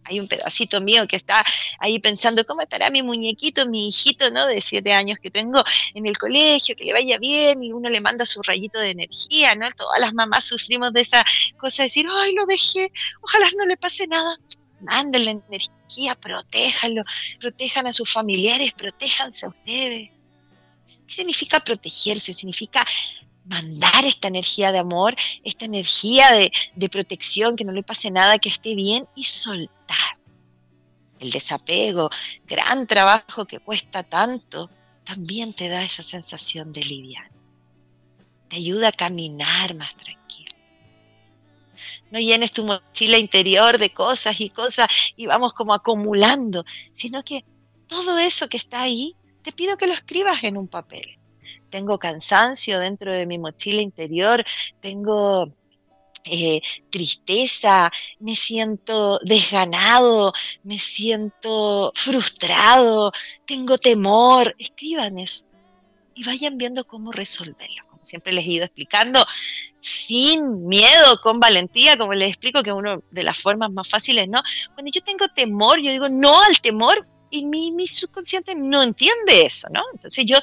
Hay 0.07 0.19
un 0.19 0.27
pedacito 0.27 0.79
mío 0.81 1.07
que 1.07 1.15
está 1.15 1.43
ahí 1.79 1.97
pensando, 1.99 2.45
¿cómo 2.45 2.61
estará 2.61 2.91
mi 2.91 3.01
muñequito, 3.01 3.65
mi 3.65 3.87
hijito, 3.87 4.29
¿no? 4.29 4.45
De 4.45 4.61
siete 4.61 4.93
años 4.93 5.17
que 5.19 5.31
tengo 5.31 5.63
en 5.95 6.05
el 6.05 6.15
colegio, 6.17 6.75
que 6.75 6.85
le 6.85 6.93
vaya 6.93 7.17
bien 7.17 7.63
y 7.63 7.73
uno 7.73 7.89
le 7.89 8.01
manda 8.01 8.25
su 8.25 8.41
rayito 8.43 8.79
de 8.79 8.91
energía, 8.91 9.55
¿no? 9.55 9.67
Todas 9.71 9.99
las 9.99 10.13
mamás 10.13 10.45
sufrimos 10.45 10.93
de 10.93 11.01
esa 11.01 11.23
cosa 11.57 11.83
de 11.83 11.89
decir, 11.89 12.05
ay, 12.09 12.33
lo 12.33 12.45
dejé, 12.45 12.91
ojalá 13.21 13.49
no 13.57 13.65
le 13.65 13.77
pase 13.77 14.05
nada. 14.07 14.37
Mándenle 14.81 15.41
energía, 15.49 16.13
protéjanlo, 16.13 17.03
protejan 17.39 17.87
a 17.87 17.93
sus 17.93 18.11
familiares, 18.11 18.73
protéjanse 18.73 19.47
a 19.47 19.49
ustedes. 19.49 20.11
¿Qué 21.07 21.13
significa 21.13 21.59
protegerse? 21.59 22.33
Significa 22.33 22.85
mandar 23.45 24.05
esta 24.05 24.27
energía 24.27 24.71
de 24.71 24.79
amor, 24.79 25.15
esta 25.43 25.65
energía 25.65 26.31
de, 26.31 26.89
protección, 26.89 27.55
que 27.55 27.63
no 27.63 27.71
le 27.71 27.83
pase 27.83 28.11
nada, 28.11 28.39
que 28.39 28.49
esté 28.49 28.75
bien 28.75 29.07
y 29.15 29.23
soltar. 29.23 30.17
El 31.19 31.31
desapego, 31.31 32.09
gran 32.45 32.87
trabajo 32.87 33.45
que 33.45 33.59
cuesta 33.59 34.03
tanto, 34.03 34.69
también 35.03 35.53
te 35.53 35.69
da 35.69 35.83
esa 35.83 36.03
sensación 36.03 36.73
de 36.73 36.83
liviano. 36.83 37.35
Te 38.49 38.57
ayuda 38.57 38.89
a 38.89 38.91
caminar 38.91 39.75
más 39.75 39.95
tranquilo. 39.95 40.55
No 42.11 42.19
llenes 42.19 42.51
tu 42.51 42.63
mochila 42.63 43.17
interior 43.17 43.77
de 43.77 43.91
cosas 43.91 44.39
y 44.39 44.49
cosas 44.49 44.87
y 45.15 45.25
vamos 45.25 45.53
como 45.53 45.73
acumulando, 45.73 46.65
sino 46.93 47.23
que 47.23 47.45
todo 47.87 48.17
eso 48.17 48.49
que 48.49 48.57
está 48.57 48.81
ahí 48.81 49.15
te 49.43 49.51
pido 49.51 49.77
que 49.77 49.87
lo 49.87 49.93
escribas 49.93 50.43
en 50.43 50.57
un 50.57 50.67
papel. 50.67 51.17
Tengo 51.75 51.99
cansancio 51.99 52.79
dentro 52.79 53.11
de 53.11 53.25
mi 53.25 53.37
mochila 53.37 53.81
interior, 53.81 54.45
tengo 54.79 55.53
eh, 56.23 56.61
tristeza, 56.89 57.91
me 58.21 58.37
siento 58.37 59.19
desganado, 59.23 60.31
me 60.63 60.79
siento 60.79 61.91
frustrado, 61.93 63.11
tengo 63.45 63.77
temor. 63.77 64.55
Escriban 64.57 65.17
eso 65.17 65.43
y 66.13 66.23
vayan 66.23 66.57
viendo 66.57 66.87
cómo 66.87 67.11
resolverlo. 67.11 67.83
Como 67.89 68.05
siempre 68.05 68.31
les 68.31 68.45
he 68.45 68.51
ido 68.51 68.63
explicando, 68.63 69.25
sin 69.77 70.69
miedo, 70.69 71.19
con 71.21 71.41
valentía, 71.41 71.97
como 71.97 72.13
les 72.13 72.29
explico 72.29 72.63
que 72.63 72.69
es 72.69 72.75
una 72.75 72.99
de 73.11 73.23
las 73.23 73.37
formas 73.37 73.69
más 73.69 73.89
fáciles, 73.89 74.29
¿no? 74.29 74.41
Cuando 74.75 74.93
yo 74.93 75.01
tengo 75.01 75.27
temor, 75.27 75.81
yo 75.81 75.91
digo 75.91 76.07
no 76.07 76.41
al 76.41 76.61
temor 76.61 77.05
y 77.29 77.45
mi, 77.45 77.71
mi, 77.71 77.87
subconsciente 77.87 78.55
no 78.55 78.83
entiende 78.83 79.45
eso, 79.45 79.67
¿no? 79.71 79.83
Entonces 79.93 80.25
yo, 80.25 80.37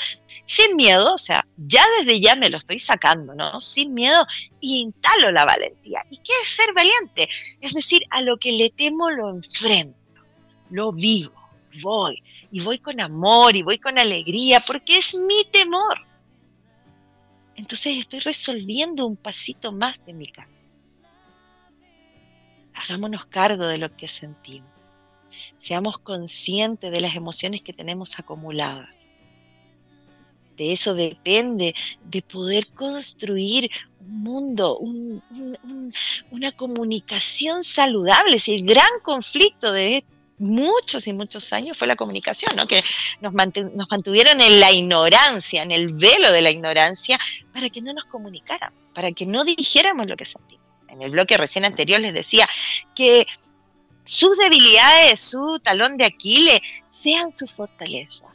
sin 0.44 0.76
miedo, 0.76 1.14
o 1.14 1.18
sea, 1.18 1.46
ya 1.56 1.82
desde 1.98 2.20
ya 2.20 2.34
me 2.34 2.50
lo 2.50 2.58
estoy 2.58 2.78
sacando, 2.78 3.34
¿no? 3.34 3.60
Sin 3.60 3.94
miedo, 3.94 4.26
instalo 4.60 5.30
la 5.30 5.44
valentía. 5.44 6.04
¿Y 6.10 6.18
qué 6.18 6.32
es 6.44 6.50
ser 6.50 6.72
valiente? 6.74 7.28
Es 7.60 7.72
decir, 7.72 8.02
a 8.10 8.20
lo 8.22 8.36
que 8.36 8.52
le 8.52 8.70
temo 8.70 9.10
lo 9.10 9.30
enfrento, 9.30 9.96
lo 10.70 10.92
vivo, 10.92 11.34
voy, 11.80 12.22
y 12.50 12.60
voy 12.60 12.78
con 12.78 13.00
amor, 13.00 13.56
y 13.56 13.62
voy 13.62 13.78
con 13.78 13.98
alegría, 13.98 14.60
porque 14.60 14.98
es 14.98 15.14
mi 15.14 15.44
temor. 15.52 15.98
Entonces 17.54 17.98
estoy 17.98 18.20
resolviendo 18.20 19.06
un 19.06 19.16
pasito 19.16 19.72
más 19.72 20.04
de 20.04 20.14
mi 20.14 20.26
camino. 20.26 20.52
Hagámonos 22.74 23.26
cargo 23.26 23.66
de 23.66 23.78
lo 23.78 23.94
que 23.96 24.08
sentimos 24.08 24.71
seamos 25.58 25.98
conscientes 25.98 26.90
de 26.90 27.00
las 27.00 27.16
emociones 27.16 27.60
que 27.60 27.72
tenemos 27.72 28.18
acumuladas. 28.18 28.88
De 30.56 30.72
eso 30.72 30.94
depende 30.94 31.74
de 32.04 32.22
poder 32.22 32.68
construir 32.68 33.70
un 34.00 34.22
mundo, 34.22 34.78
una 36.30 36.52
comunicación 36.52 37.64
saludable. 37.64 38.38
El 38.46 38.66
gran 38.66 38.88
conflicto 39.02 39.72
de 39.72 40.04
muchos 40.38 41.06
y 41.06 41.12
muchos 41.12 41.52
años 41.52 41.78
fue 41.78 41.86
la 41.86 41.96
comunicación, 41.96 42.54
¿no? 42.56 42.66
que 42.66 42.82
nos, 43.20 43.32
nos 43.32 43.90
mantuvieron 43.90 44.40
en 44.40 44.60
la 44.60 44.72
ignorancia, 44.72 45.62
en 45.62 45.70
el 45.70 45.94
velo 45.94 46.32
de 46.32 46.42
la 46.42 46.50
ignorancia, 46.50 47.18
para 47.54 47.70
que 47.70 47.80
no 47.80 47.92
nos 47.92 48.04
comunicaran, 48.04 48.72
para 48.92 49.12
que 49.12 49.24
no 49.24 49.44
dijéramos 49.44 50.06
lo 50.06 50.16
que 50.16 50.24
sentimos. 50.24 50.62
En 50.88 51.00
el 51.00 51.10
bloque 51.10 51.38
recién 51.38 51.64
anterior 51.64 52.00
les 52.00 52.12
decía 52.12 52.46
que 52.94 53.26
sus 54.04 54.36
debilidades, 54.36 55.20
su 55.20 55.60
talón 55.60 55.96
de 55.96 56.06
Aquiles, 56.06 56.60
sean 56.86 57.34
su 57.34 57.46
fortaleza. 57.46 58.26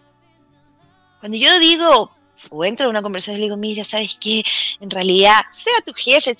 Cuando 1.19 1.37
yo 1.37 1.59
digo, 1.59 2.11
o 2.49 2.65
entro 2.65 2.85
en 2.85 2.91
una 2.91 3.01
conversación 3.01 3.37
y 3.37 3.39
le 3.39 3.45
digo, 3.45 3.57
mira, 3.57 3.83
¿sabes 3.83 4.17
qué? 4.19 4.43
En 4.79 4.89
realidad, 4.89 5.41
sea 5.51 5.73
tu 5.85 5.93
jefe, 5.93 6.35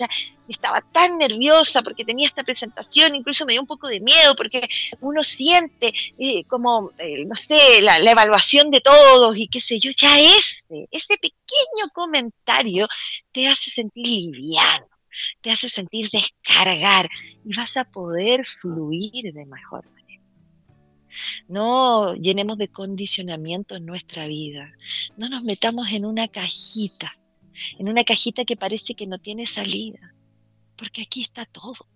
estaba 0.48 0.82
tan 0.82 1.18
nerviosa 1.18 1.82
porque 1.82 2.06
tenía 2.06 2.28
esta 2.28 2.44
presentación, 2.44 3.16
incluso 3.16 3.46
me 3.46 3.54
dio 3.54 3.62
un 3.62 3.68
poco 3.68 3.88
de 3.88 4.00
miedo 4.00 4.36
porque 4.36 4.68
uno 5.02 5.24
siente 5.24 5.94
eh, 6.18 6.44
como, 6.46 6.92
eh, 6.98 7.26
no 7.26 7.36
sé, 7.36 7.82
la, 7.82 7.98
evaluación 7.98 8.72
de 8.72 8.82
todos 8.82 9.36
y 9.38 9.48
qué 9.48 9.60
sé 9.60 9.80
yo, 9.80 9.92
ya 9.98 10.20
ese, 10.20 10.88
ese 10.92 11.18
pequeño 11.18 11.90
comentario 11.94 12.88
te 13.32 13.48
hace 13.48 13.72
sentir 13.72 14.08
liviano 14.08 14.88
te 15.42 15.52
hace 15.52 15.70
sentir 15.70 16.10
descargar 16.12 17.10
y 17.46 17.56
vas 17.56 17.78
a 17.78 17.86
poder 17.86 18.46
fluir 18.46 19.34
de 19.34 19.46
mejor 19.46 19.86
manera. 19.92 20.24
No 21.48 22.14
llenemos 22.14 22.58
de 22.58 22.68
condicionamiento 22.68 23.76
en 23.76 23.86
nuestra 23.86 24.28
vida. 24.28 24.72
No 25.16 25.30
nos 25.30 25.44
metamos 25.44 25.92
en 25.92 26.06
una 26.06 26.28
cajita, 26.28 27.18
en 27.80 27.90
una 27.90 28.04
cajita 28.04 28.46
que 28.46 28.56
parece 28.56 28.94
que 28.94 29.08
no 29.08 29.20
tiene 29.20 29.46
salida, 29.46 30.14
porque 30.76 31.02
aquí 31.02 31.22
está 31.22 31.46
todo. 31.46 31.88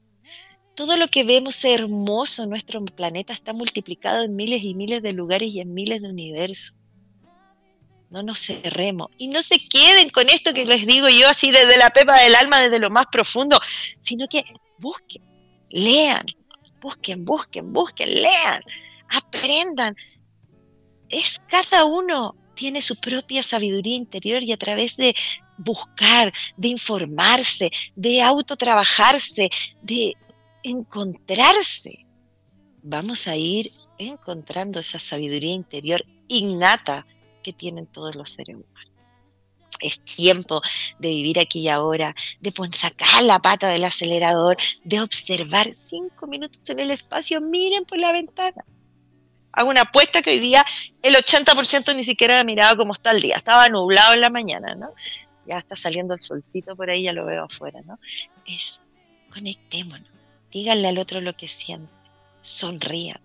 Todo 0.75 0.97
lo 0.97 1.09
que 1.09 1.23
vemos 1.23 1.63
hermoso 1.65 2.43
en 2.43 2.49
nuestro 2.49 2.83
planeta 2.85 3.33
está 3.33 3.53
multiplicado 3.53 4.23
en 4.23 4.35
miles 4.35 4.63
y 4.63 4.73
miles 4.73 5.03
de 5.03 5.13
lugares 5.13 5.49
y 5.49 5.59
en 5.59 5.73
miles 5.73 6.01
de 6.01 6.09
universos 6.09 6.75
no 8.11 8.21
nos 8.23 8.39
cerremos 8.39 9.09
y 9.17 9.29
no 9.29 9.41
se 9.41 9.57
queden 9.67 10.09
con 10.09 10.29
esto 10.29 10.53
que 10.53 10.65
les 10.65 10.85
digo 10.85 11.07
yo 11.09 11.29
así 11.29 11.49
desde 11.49 11.77
la 11.77 11.89
pepa 11.89 12.19
del 12.19 12.35
alma, 12.35 12.61
desde 12.61 12.77
lo 12.77 12.89
más 12.89 13.05
profundo, 13.11 13.59
sino 13.99 14.27
que 14.27 14.43
busquen, 14.77 15.23
lean, 15.69 16.25
busquen, 16.81 17.25
busquen, 17.25 17.71
busquen, 17.71 18.13
lean, 18.21 18.61
aprendan. 19.09 19.95
Es 21.09 21.41
cada 21.47 21.85
uno 21.85 22.35
tiene 22.53 22.81
su 22.81 22.95
propia 22.97 23.43
sabiduría 23.43 23.95
interior 23.95 24.43
y 24.43 24.51
a 24.51 24.57
través 24.57 24.97
de 24.97 25.15
buscar, 25.57 26.33
de 26.57 26.67
informarse, 26.67 27.71
de 27.95 28.21
autotrabajarse, 28.21 29.49
de 29.81 30.13
encontrarse, 30.63 32.05
vamos 32.83 33.27
a 33.27 33.35
ir 33.35 33.71
encontrando 33.97 34.79
esa 34.79 34.99
sabiduría 34.99 35.53
interior 35.53 36.03
innata 36.27 37.05
que 37.41 37.53
tienen 37.53 37.87
todos 37.87 38.15
los 38.15 38.31
seres 38.31 38.55
humanos. 38.55 38.91
Es 39.79 39.99
tiempo 40.01 40.61
de 40.99 41.09
vivir 41.09 41.39
aquí 41.39 41.61
y 41.61 41.69
ahora, 41.69 42.15
de 42.39 42.53
sacar 42.77 43.23
la 43.23 43.39
pata 43.39 43.67
del 43.67 43.83
acelerador, 43.83 44.57
de 44.83 45.01
observar 45.01 45.73
cinco 45.73 46.27
minutos 46.27 46.69
en 46.69 46.79
el 46.79 46.91
espacio, 46.91 47.41
miren 47.41 47.85
por 47.85 47.97
la 47.97 48.11
ventana. 48.11 48.63
Hago 49.53 49.69
una 49.69 49.81
apuesta 49.81 50.21
que 50.21 50.31
hoy 50.31 50.39
día 50.39 50.65
el 51.01 51.15
80% 51.15 51.95
ni 51.95 52.03
siquiera 52.03 52.43
miraba 52.43 52.77
cómo 52.77 52.93
está 52.93 53.11
el 53.11 53.21
día, 53.21 53.37
estaba 53.37 53.67
nublado 53.69 54.13
en 54.13 54.21
la 54.21 54.29
mañana, 54.29 54.75
¿no? 54.75 54.93
Ya 55.45 55.57
está 55.57 55.75
saliendo 55.75 56.13
el 56.13 56.21
solcito 56.21 56.75
por 56.75 56.89
ahí, 56.89 57.03
ya 57.03 57.13
lo 57.13 57.25
veo 57.25 57.43
afuera, 57.43 57.81
¿no? 57.85 57.99
Es, 58.45 58.81
conectémonos, 59.33 60.07
díganle 60.51 60.87
al 60.87 60.97
otro 60.97 61.19
lo 61.19 61.35
que 61.35 61.47
siente, 61.47 61.91
sonrían, 62.41 63.19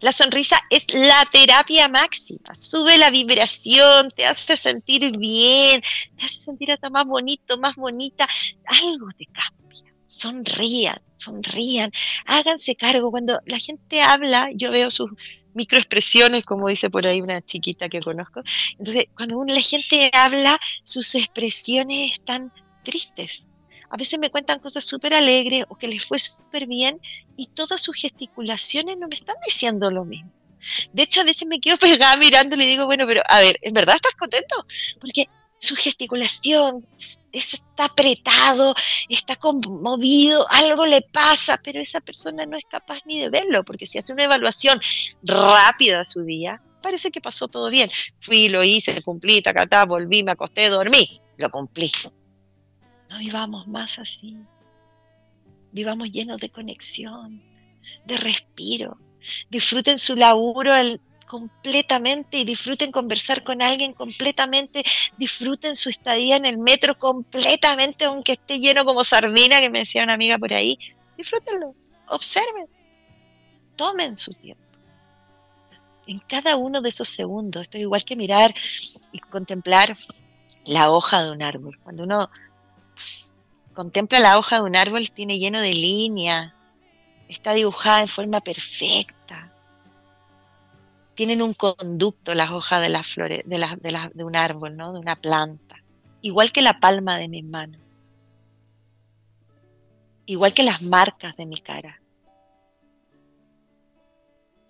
la 0.00 0.12
sonrisa 0.12 0.60
es 0.70 0.84
la 0.92 1.24
terapia 1.32 1.88
máxima. 1.88 2.54
Sube 2.54 2.98
la 2.98 3.10
vibración, 3.10 4.10
te 4.10 4.26
hace 4.26 4.56
sentir 4.56 5.16
bien, 5.16 5.82
te 6.18 6.26
hace 6.26 6.40
sentir 6.40 6.72
hasta 6.72 6.90
más 6.90 7.06
bonito, 7.06 7.58
más 7.58 7.76
bonita. 7.76 8.28
Algo 8.66 9.08
te 9.16 9.26
cambia. 9.26 9.94
Sonrían, 10.06 11.00
sonrían, 11.16 11.90
háganse 12.26 12.76
cargo. 12.76 13.10
Cuando 13.10 13.40
la 13.46 13.58
gente 13.58 14.00
habla, 14.00 14.50
yo 14.54 14.70
veo 14.70 14.90
sus 14.90 15.10
microexpresiones, 15.54 16.44
como 16.44 16.68
dice 16.68 16.90
por 16.90 17.06
ahí 17.06 17.20
una 17.20 17.42
chiquita 17.42 17.88
que 17.88 18.00
conozco. 18.00 18.42
Entonces, 18.78 19.06
cuando 19.16 19.44
la 19.44 19.60
gente 19.60 20.10
habla, 20.12 20.60
sus 20.84 21.14
expresiones 21.14 22.12
están 22.12 22.52
tristes, 22.84 23.48
a 23.94 23.96
veces 23.96 24.18
me 24.18 24.28
cuentan 24.28 24.58
cosas 24.58 24.82
súper 24.82 25.14
alegres 25.14 25.66
o 25.68 25.76
que 25.76 25.86
les 25.86 26.04
fue 26.04 26.18
súper 26.18 26.66
bien 26.66 27.00
y 27.36 27.46
todas 27.46 27.80
sus 27.80 27.94
gesticulaciones 27.94 28.98
no 28.98 29.06
me 29.06 29.14
están 29.14 29.36
diciendo 29.46 29.88
lo 29.88 30.04
mismo. 30.04 30.32
De 30.92 31.04
hecho, 31.04 31.20
a 31.20 31.24
veces 31.24 31.46
me 31.46 31.60
quedo 31.60 31.76
pegada 31.78 32.16
mirando 32.16 32.56
y 32.56 32.66
digo, 32.66 32.86
bueno, 32.86 33.06
pero 33.06 33.22
a 33.28 33.38
ver, 33.38 33.56
¿en 33.62 33.72
verdad 33.72 33.94
estás 33.94 34.16
contento? 34.16 34.66
Porque 35.00 35.28
su 35.58 35.76
gesticulación 35.76 36.84
está 37.30 37.84
apretado, 37.84 38.74
está 39.08 39.36
conmovido, 39.36 40.44
algo 40.50 40.86
le 40.86 41.02
pasa, 41.02 41.60
pero 41.62 41.80
esa 41.80 42.00
persona 42.00 42.46
no 42.46 42.56
es 42.56 42.64
capaz 42.68 42.98
ni 43.06 43.20
de 43.20 43.30
verlo, 43.30 43.64
porque 43.64 43.86
si 43.86 43.98
hace 43.98 44.12
una 44.12 44.24
evaluación 44.24 44.80
rápida 45.22 45.98
de 45.98 46.04
su 46.04 46.24
día, 46.24 46.60
parece 46.82 47.12
que 47.12 47.20
pasó 47.20 47.46
todo 47.46 47.70
bien. 47.70 47.92
Fui, 48.18 48.48
lo 48.48 48.64
hice, 48.64 49.00
cumplí, 49.02 49.40
tacatá, 49.40 49.84
volví, 49.84 50.24
me 50.24 50.32
acosté, 50.32 50.68
dormí, 50.68 51.20
lo 51.36 51.48
cumplí. 51.48 51.92
No 53.14 53.20
vivamos 53.20 53.68
más 53.68 54.00
así. 54.00 54.36
Vivamos 55.70 56.10
llenos 56.10 56.40
de 56.40 56.50
conexión, 56.50 57.40
de 58.04 58.16
respiro. 58.16 58.98
Disfruten 59.48 60.00
su 60.00 60.16
laburo 60.16 60.72
completamente 61.28 62.38
y 62.38 62.44
disfruten 62.44 62.90
conversar 62.90 63.44
con 63.44 63.62
alguien 63.62 63.92
completamente. 63.92 64.82
Disfruten 65.16 65.76
su 65.76 65.90
estadía 65.90 66.34
en 66.34 66.44
el 66.44 66.58
metro 66.58 66.98
completamente, 66.98 68.04
aunque 68.04 68.32
esté 68.32 68.58
lleno 68.58 68.84
como 68.84 69.04
sardina, 69.04 69.60
que 69.60 69.70
me 69.70 69.78
decía 69.78 70.02
una 70.02 70.14
amiga 70.14 70.36
por 70.36 70.52
ahí. 70.52 70.76
Disfrútenlo, 71.16 71.72
observen, 72.08 72.66
tomen 73.76 74.16
su 74.16 74.32
tiempo 74.32 74.64
en 76.08 76.18
cada 76.18 76.56
uno 76.56 76.82
de 76.82 76.88
esos 76.88 77.08
segundos. 77.08 77.62
Esto 77.62 77.76
es 77.76 77.82
igual 77.82 78.04
que 78.04 78.16
mirar 78.16 78.52
y 79.12 79.20
contemplar 79.20 79.96
la 80.64 80.90
hoja 80.90 81.22
de 81.22 81.30
un 81.30 81.42
árbol. 81.42 81.78
Cuando 81.84 82.02
uno 82.02 82.28
contempla 83.74 84.20
la 84.20 84.38
hoja 84.38 84.56
de 84.56 84.62
un 84.62 84.76
árbol, 84.76 85.10
tiene 85.10 85.38
lleno 85.38 85.60
de 85.60 85.74
líneas, 85.74 86.52
está 87.28 87.52
dibujada 87.52 88.02
en 88.02 88.08
forma 88.08 88.40
perfecta. 88.40 89.50
Tienen 91.14 91.42
un 91.42 91.54
conducto 91.54 92.34
las 92.34 92.50
hojas 92.50 92.80
de 92.80 92.88
las 92.88 93.06
flores, 93.06 93.42
de, 93.46 94.10
de 94.14 94.24
un 94.24 94.36
árbol, 94.36 94.76
¿no? 94.76 94.92
De 94.92 94.98
una 94.98 95.16
planta. 95.16 95.76
Igual 96.22 96.52
que 96.52 96.62
la 96.62 96.80
palma 96.80 97.18
de 97.18 97.28
mis 97.28 97.44
manos. 97.44 97.80
Igual 100.26 100.54
que 100.54 100.62
las 100.62 100.82
marcas 100.82 101.36
de 101.36 101.46
mi 101.46 101.60
cara. 101.60 102.00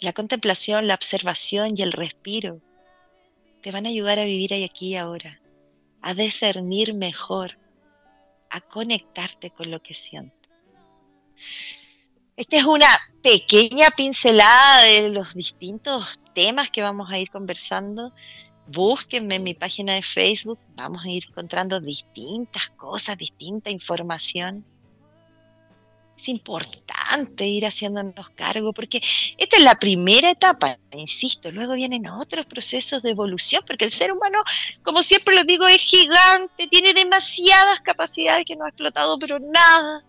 La 0.00 0.12
contemplación, 0.12 0.86
la 0.86 0.94
observación 0.94 1.74
y 1.76 1.82
el 1.82 1.92
respiro 1.92 2.60
te 3.62 3.70
van 3.70 3.86
a 3.86 3.88
ayudar 3.88 4.18
a 4.18 4.24
vivir 4.24 4.52
aquí 4.52 4.88
y 4.88 4.96
ahora, 4.96 5.40
a 6.02 6.12
discernir 6.12 6.92
mejor, 6.92 7.56
a 8.50 8.60
conectarte 8.60 9.50
con 9.50 9.70
lo 9.70 9.82
que 9.82 9.94
sientes. 9.94 10.50
Esta 12.36 12.56
es 12.56 12.64
una 12.64 12.88
pequeña 13.22 13.90
pincelada 13.90 14.82
de 14.82 15.10
los 15.10 15.34
distintos 15.34 16.18
temas 16.34 16.68
que 16.70 16.82
vamos 16.82 17.10
a 17.10 17.18
ir 17.18 17.30
conversando. 17.30 18.12
Búsquenme 18.66 19.36
en 19.36 19.42
mi 19.44 19.54
página 19.54 19.94
de 19.94 20.02
Facebook, 20.02 20.58
vamos 20.74 21.04
a 21.04 21.10
ir 21.10 21.24
encontrando 21.28 21.80
distintas 21.80 22.70
cosas, 22.70 23.16
distinta 23.18 23.70
información. 23.70 24.64
Es 26.16 26.28
importante 26.28 27.46
ir 27.46 27.66
haciéndonos 27.66 28.30
cargo 28.30 28.72
porque 28.72 29.02
esta 29.36 29.56
es 29.56 29.64
la 29.64 29.78
primera 29.78 30.30
etapa, 30.30 30.78
insisto, 30.92 31.50
luego 31.50 31.74
vienen 31.74 32.06
otros 32.06 32.46
procesos 32.46 33.02
de 33.02 33.10
evolución 33.10 33.62
porque 33.66 33.84
el 33.84 33.90
ser 33.90 34.12
humano, 34.12 34.42
como 34.82 35.02
siempre 35.02 35.34
lo 35.34 35.44
digo, 35.44 35.66
es 35.66 35.80
gigante, 35.80 36.68
tiene 36.68 36.94
demasiadas 36.94 37.80
capacidades 37.80 38.44
que 38.46 38.56
no 38.56 38.64
ha 38.64 38.68
explotado, 38.68 39.18
pero 39.18 39.38
nada 39.38 40.04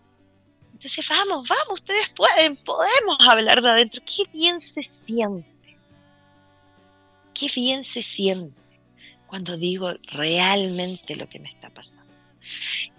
entonces, 0.76 1.08
vamos, 1.08 1.48
vamos, 1.48 1.80
ustedes 1.80 2.10
pueden, 2.10 2.54
podemos 2.56 3.16
hablar 3.20 3.62
de 3.62 3.70
adentro. 3.70 4.02
Qué 4.04 4.24
bien 4.30 4.60
se 4.60 4.82
siente. 5.06 5.78
Qué 7.32 7.50
bien 7.54 7.82
se 7.82 8.02
siente 8.02 8.60
cuando 9.26 9.56
digo 9.56 9.94
realmente 10.02 11.16
lo 11.16 11.30
que 11.30 11.38
me 11.38 11.48
está 11.48 11.70
pasando. 11.70 12.05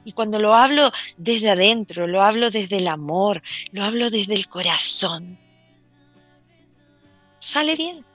Y 0.05 0.13
cuando 0.13 0.39
lo 0.39 0.53
hablo 0.53 0.91
desde 1.17 1.49
adentro, 1.49 2.07
lo 2.07 2.21
hablo 2.21 2.49
desde 2.49 2.77
el 2.77 2.87
amor, 2.87 3.41
lo 3.71 3.83
hablo 3.83 4.09
desde 4.09 4.35
el 4.35 4.47
corazón, 4.47 5.37
sale 7.39 7.75
bien 7.75 8.05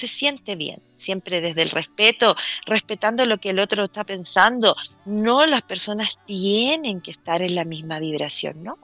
se 0.00 0.08
siente 0.08 0.56
bien, 0.56 0.80
siempre 0.96 1.42
desde 1.42 1.60
el 1.60 1.70
respeto, 1.70 2.34
respetando 2.64 3.26
lo 3.26 3.38
que 3.38 3.50
el 3.50 3.58
otro 3.58 3.84
está 3.84 4.04
pensando. 4.04 4.74
No 5.04 5.44
las 5.44 5.62
personas 5.62 6.18
tienen 6.26 7.02
que 7.02 7.10
estar 7.10 7.42
en 7.42 7.54
la 7.54 7.66
misma 7.66 7.98
vibración, 7.98 8.64
no. 8.64 8.78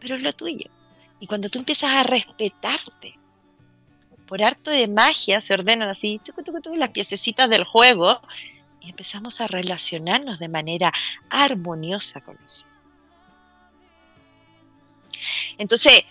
Pero 0.00 0.16
es 0.16 0.22
lo 0.22 0.32
tuyo. 0.32 0.70
Y 1.20 1.26
cuando 1.26 1.50
tú 1.50 1.58
empiezas 1.58 1.90
a 1.90 2.02
respetarte, 2.02 3.18
por 4.26 4.42
harto 4.42 4.70
de 4.70 4.88
magia 4.88 5.42
se 5.42 5.52
ordenan 5.52 5.90
así 5.90 6.18
las 6.76 6.90
piececitas 6.90 7.50
del 7.50 7.64
juego 7.64 8.22
y 8.84 8.90
empezamos 8.90 9.40
a 9.40 9.46
relacionarnos 9.46 10.38
de 10.38 10.48
manera 10.48 10.92
armoniosa 11.30 12.20
con 12.20 12.38
eso. 12.46 12.66
Entonces, 15.56 16.04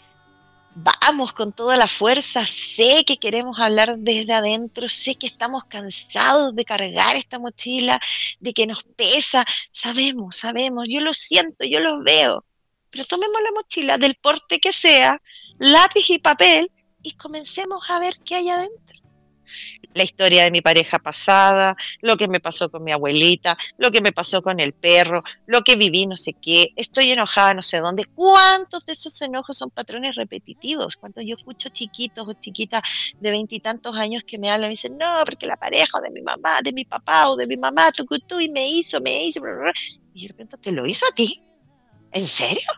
vamos 0.76 1.34
con 1.34 1.54
toda 1.54 1.78
la 1.78 1.88
fuerza, 1.88 2.46
sé 2.48 3.04
que 3.06 3.18
queremos 3.18 3.60
hablar 3.60 3.98
desde 4.00 4.34
adentro, 4.34 4.90
sé 4.90 5.16
que 5.16 5.28
estamos 5.28 5.66
cansados 5.66 6.56
de 6.56 6.66
cargar 6.66 7.16
esta 7.16 7.38
mochila, 7.38 8.00
de 8.40 8.54
que 8.54 8.66
nos 8.66 8.84
pesa, 8.84 9.46
sabemos, 9.72 10.38
sabemos, 10.38 10.88
yo 10.90 11.00
lo 11.02 11.14
siento, 11.14 11.64
yo 11.64 11.80
lo 11.80 12.02
veo, 12.02 12.44
pero 12.90 13.06
tomemos 13.06 13.40
la 13.44 13.52
mochila 13.52 13.98
del 14.00 14.16
porte 14.16 14.60
que 14.60 14.74
sea, 14.74 15.22
lápiz 15.60 16.10
y 16.10 16.18
papel 16.18 16.72
y 17.04 17.12
comencemos 17.14 17.88
a 17.90 18.00
ver 18.00 18.18
qué 18.26 18.36
hay 18.36 18.50
adentro 18.50 19.04
la 19.94 20.04
historia 20.04 20.44
de 20.44 20.52
mi 20.52 20.62
pareja 20.62 21.00
pasada, 21.00 21.76
lo 22.02 22.18
que 22.18 22.28
me 22.28 22.40
pasó 22.40 22.70
con 22.70 22.84
mi 22.84 22.92
abuelita, 22.92 23.58
lo 23.78 23.92
que 23.92 24.02
me 24.02 24.12
pasó 24.12 24.42
con 24.42 24.60
el 24.60 24.74
perro, 24.74 25.24
lo 25.46 25.62
que 25.62 25.76
viví 25.76 26.06
no 26.06 26.16
sé 26.16 26.34
qué, 26.34 26.72
estoy 26.76 27.12
enojada 27.12 27.54
no 27.54 27.62
sé 27.62 27.78
dónde. 27.78 28.06
¿Cuántos 28.16 28.86
de 28.86 28.94
esos 28.94 29.22
enojos 29.22 29.58
son 29.58 29.70
patrones 29.70 30.16
repetitivos? 30.16 30.96
Cuando 30.96 31.22
yo 31.22 31.36
escucho 31.36 31.70
chiquitos 31.70 32.28
o 32.28 32.34
chiquitas 32.34 32.82
de 33.20 33.32
veintitantos 33.32 33.96
años 33.96 34.24
que 34.26 34.38
me 34.38 34.50
hablan 34.50 34.72
y 34.72 34.76
dicen, 34.76 34.98
no, 34.98 35.24
porque 35.26 35.48
la 35.48 35.58
pareja 35.58 36.00
de 36.02 36.10
mi 36.10 36.22
mamá, 36.22 36.62
de 36.62 36.74
mi 36.74 36.86
papá 36.86 37.30
o 37.30 37.36
de 37.36 37.48
mi 37.48 37.58
mamá, 37.58 37.92
tú, 37.92 38.06
tú, 38.28 38.40
y 38.40 38.50
me 38.50 38.68
hizo, 38.68 39.00
me 39.02 39.26
hizo, 39.26 39.42
y 40.14 40.22
yo 40.22 40.28
repente, 40.28 40.58
¿te 40.58 40.72
lo 40.72 40.86
hizo 40.86 41.06
a 41.06 41.16
ti? 41.16 41.42
¿En 42.12 42.28
serio? 42.28 42.70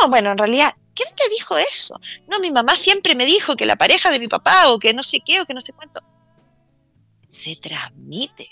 No, 0.00 0.08
bueno, 0.08 0.32
en 0.32 0.38
realidad 0.38 0.74
¿Quién 0.94 1.08
te 1.14 1.28
dijo 1.30 1.56
eso? 1.56 1.98
No, 2.28 2.38
mi 2.38 2.50
mamá 2.50 2.76
siempre 2.76 3.14
me 3.14 3.24
dijo 3.24 3.56
que 3.56 3.66
la 3.66 3.76
pareja 3.76 4.10
de 4.10 4.18
mi 4.18 4.28
papá 4.28 4.70
o 4.70 4.78
que 4.78 4.92
no 4.92 5.02
sé 5.02 5.20
qué 5.24 5.40
o 5.40 5.46
que 5.46 5.54
no 5.54 5.60
sé 5.60 5.72
cuánto. 5.72 6.02
Se 7.42 7.56
transmite. 7.56 8.48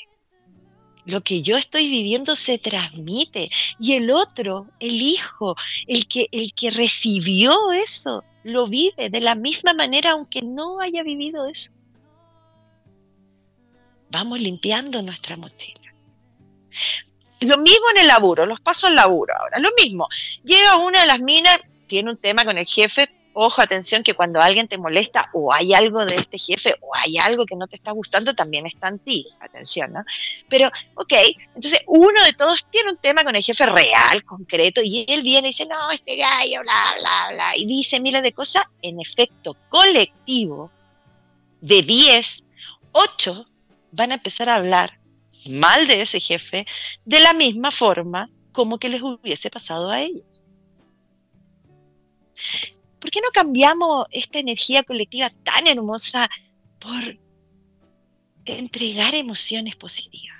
Lo 1.05 1.23
que 1.23 1.43
yo 1.43 1.57
estoy 1.57 1.89
viviendo 1.89 2.37
se 2.37 2.59
transmite. 2.59 3.51
Y 3.79 3.95
el 3.95 4.11
otro, 4.11 4.69
el 4.81 5.01
hijo, 5.03 5.57
el 5.87 6.07
que, 6.07 6.29
el 6.33 6.53
que 6.55 6.71
recibió 6.71 7.73
eso, 7.73 8.25
lo 8.43 8.67
vive 8.67 9.11
de 9.11 9.21
la 9.21 9.35
misma 9.35 9.75
manera 9.75 10.13
aunque 10.13 10.43
no 10.43 10.81
haya 10.81 11.03
vivido 11.03 11.47
eso. 11.47 11.73
Vamos 14.11 14.41
limpiando 14.41 15.03
nuestra 15.03 15.37
mochila. 15.37 15.95
Lo 17.41 17.57
mismo 17.59 17.87
en 17.95 18.03
el 18.03 18.09
laburo, 18.09 18.45
los 18.45 18.61
pasos 18.61 18.91
al 18.91 18.97
laburo 18.97 19.35
ahora, 19.39 19.59
lo 19.59 19.71
mismo. 19.83 20.09
Llega 20.45 20.77
una 20.77 21.03
de 21.03 21.07
las 21.07 21.21
minas, 21.21 21.61
tiene 21.87 22.11
un 22.11 22.19
tema 22.19 22.45
con 22.45 22.59
el 22.59 22.67
jefe, 22.67 23.09
ojo, 23.33 23.63
atención, 23.63 24.03
que 24.03 24.15
cuando 24.15 24.41
alguien 24.41 24.69
te 24.69 24.79
molesta 24.79 25.31
o 25.33 25.53
hay 25.53 25.73
algo 25.75 26.05
de 26.05 26.17
este 26.17 26.39
jefe 26.39 26.75
o 26.81 26.95
hay 26.95 27.19
algo 27.19 27.47
que 27.47 27.57
no 27.57 27.67
te 27.67 27.77
está 27.77 27.93
gustando, 27.93 28.35
también 28.35 28.67
está 28.67 28.89
en 28.89 28.99
ti, 28.99 29.27
atención, 29.41 29.93
¿no? 29.93 30.05
Pero, 30.49 30.71
ok, 30.95 31.13
entonces 31.55 31.81
uno 31.87 32.23
de 32.25 32.33
todos 32.33 32.67
tiene 32.71 32.91
un 32.91 32.97
tema 32.97 33.25
con 33.25 33.37
el 33.37 33.43
jefe 33.43 33.67
real, 33.67 34.25
concreto, 34.25 34.81
y 34.83 35.05
él 35.09 35.23
viene 35.23 35.49
y 35.49 35.51
dice, 35.53 35.67
no, 35.67 35.91
este 35.91 36.17
gallo, 36.17 36.61
bla, 36.63 36.95
bla, 36.99 37.29
bla, 37.33 37.57
y 37.57 37.67
dice 37.67 38.01
miles 38.01 38.23
de 38.23 38.33
cosas, 38.33 38.65
en 38.83 39.01
efecto 39.01 39.57
colectivo, 39.69 40.71
de 41.61 41.83
10, 41.83 42.45
8 42.93 43.47
van 43.93 44.13
a 44.13 44.15
empezar 44.15 44.49
a 44.49 44.55
hablar 44.57 44.99
mal 45.47 45.87
de 45.87 46.03
ese 46.03 46.21
jefe 46.21 46.67
de 47.05 47.21
la 47.21 47.33
misma 47.33 47.71
forma 47.71 48.31
como 48.53 48.79
que 48.79 48.89
les 48.89 49.03
hubiese 49.03 49.51
pasado 49.51 49.91
a 49.91 50.01
ellos. 50.01 50.43
¿Por 53.01 53.11
qué 53.11 53.21
no 53.21 53.31
cambiamos 53.33 54.07
esta 54.11 54.39
energía 54.39 54.83
colectiva 54.83 55.31
tan 55.43 55.67
hermosa 55.67 56.29
por 56.79 57.19
entregar 58.45 59.15
emociones 59.15 59.77
positivas? 59.77 60.37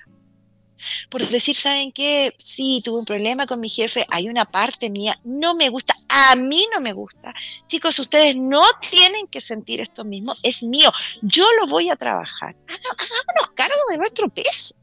Por 1.11 1.27
decir, 1.29 1.57
¿saben 1.57 1.93
qué? 1.93 2.35
Sí, 2.39 2.81
tuve 2.85 2.99
un 3.01 3.05
problema 3.05 3.47
con 3.47 3.61
mi 3.61 3.69
jefe, 3.69 4.07
hay 4.11 4.29
una 4.29 4.45
parte 4.45 4.89
mía, 4.89 5.19
no 5.25 5.55
me 5.55 5.69
gusta, 5.69 5.95
a 6.09 6.37
mí 6.37 6.67
no 6.73 6.81
me 6.81 6.93
gusta. 6.93 7.35
Chicos, 7.67 7.99
ustedes 7.99 8.37
no 8.37 8.63
tienen 8.91 9.27
que 9.27 9.41
sentir 9.41 9.81
esto 9.81 10.05
mismo, 10.05 10.35
es 10.43 10.63
mío, 10.63 10.93
yo 11.23 11.47
lo 11.61 11.67
voy 11.67 11.91
a 11.91 11.97
trabajar. 11.97 12.57
Hagámonos 12.67 13.55
cargo 13.55 13.81
de 13.91 13.99
nuestro 13.99 14.29
peso. 14.29 14.75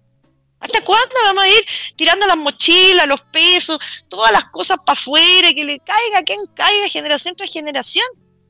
¿Hasta 0.59 0.83
cuándo 0.83 1.15
vamos 1.23 1.43
a 1.43 1.49
ir 1.49 1.65
tirando 1.95 2.25
las 2.25 2.37
mochilas, 2.37 3.07
los 3.07 3.21
pesos, 3.21 3.79
todas 4.09 4.31
las 4.31 4.45
cosas 4.49 4.77
para 4.85 4.99
afuera, 4.99 5.53
que 5.53 5.63
le 5.63 5.79
caiga 5.79 6.23
quien 6.23 6.45
caiga, 6.47 6.89
generación 6.89 7.35
tras 7.35 7.51
generación? 7.51 8.05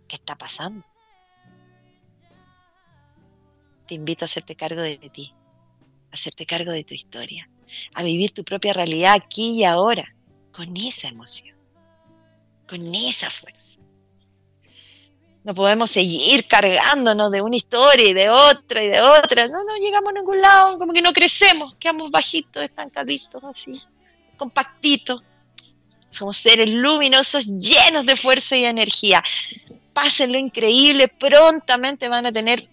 ¿Qué 0.08 0.15
está 0.15 0.38
pasando? 0.38 0.86
Te 3.88 3.96
invito 3.96 4.26
a 4.26 4.28
hacerte 4.28 4.56
cargo 4.56 4.82
de 4.82 4.98
ti, 4.98 5.34
a 6.12 6.15
hacerte 6.15 6.46
cargo 6.46 6.72
de 6.72 6.84
tu 6.84 6.93
historia, 6.93 7.50
a 7.93 8.04
vivir 8.04 8.32
tu 8.32 8.43
propia 8.43 8.74
realidad 8.74 9.13
aquí 9.13 9.52
y 9.52 9.63
ahora, 9.63 10.13
con 10.54 10.76
esa 10.78 11.08
emoción, 11.08 11.58
con 12.67 12.93
esa 12.96 13.30
fuerza. 13.30 13.77
No 15.43 15.56
podemos 15.56 15.91
seguir 15.91 16.47
cargándonos 16.47 17.32
de 17.32 17.41
una 17.41 17.56
historia 17.56 18.10
y 18.10 18.13
de 18.13 18.30
otra 18.30 18.84
y 18.84 18.88
de 18.88 19.02
otra. 19.02 19.47
No, 19.47 19.63
no 19.63 19.78
llegamos 19.78 20.10
a 20.10 20.13
ningún 20.13 20.41
lado, 20.41 20.78
como 20.78 20.91
que 20.91 21.02
no 21.02 21.13
crecemos, 21.13 21.73
quedamos 21.80 22.12
bajitos, 22.12 22.63
estancaditos, 22.63 23.43
así, 23.43 23.82
compactitos. 24.36 25.23
Somos 26.10 26.38
seres 26.38 26.69
luminosos 26.69 27.45
llenos 27.45 28.06
de 28.06 28.15
fuerza 28.15 28.58
y 28.58 28.65
energía. 28.65 29.23
Pasen 29.93 30.32
lo 30.32 30.38
increíble, 30.38 31.08
prontamente 31.08 32.10
van 32.10 32.26
a 32.26 32.32
tener 32.32 32.67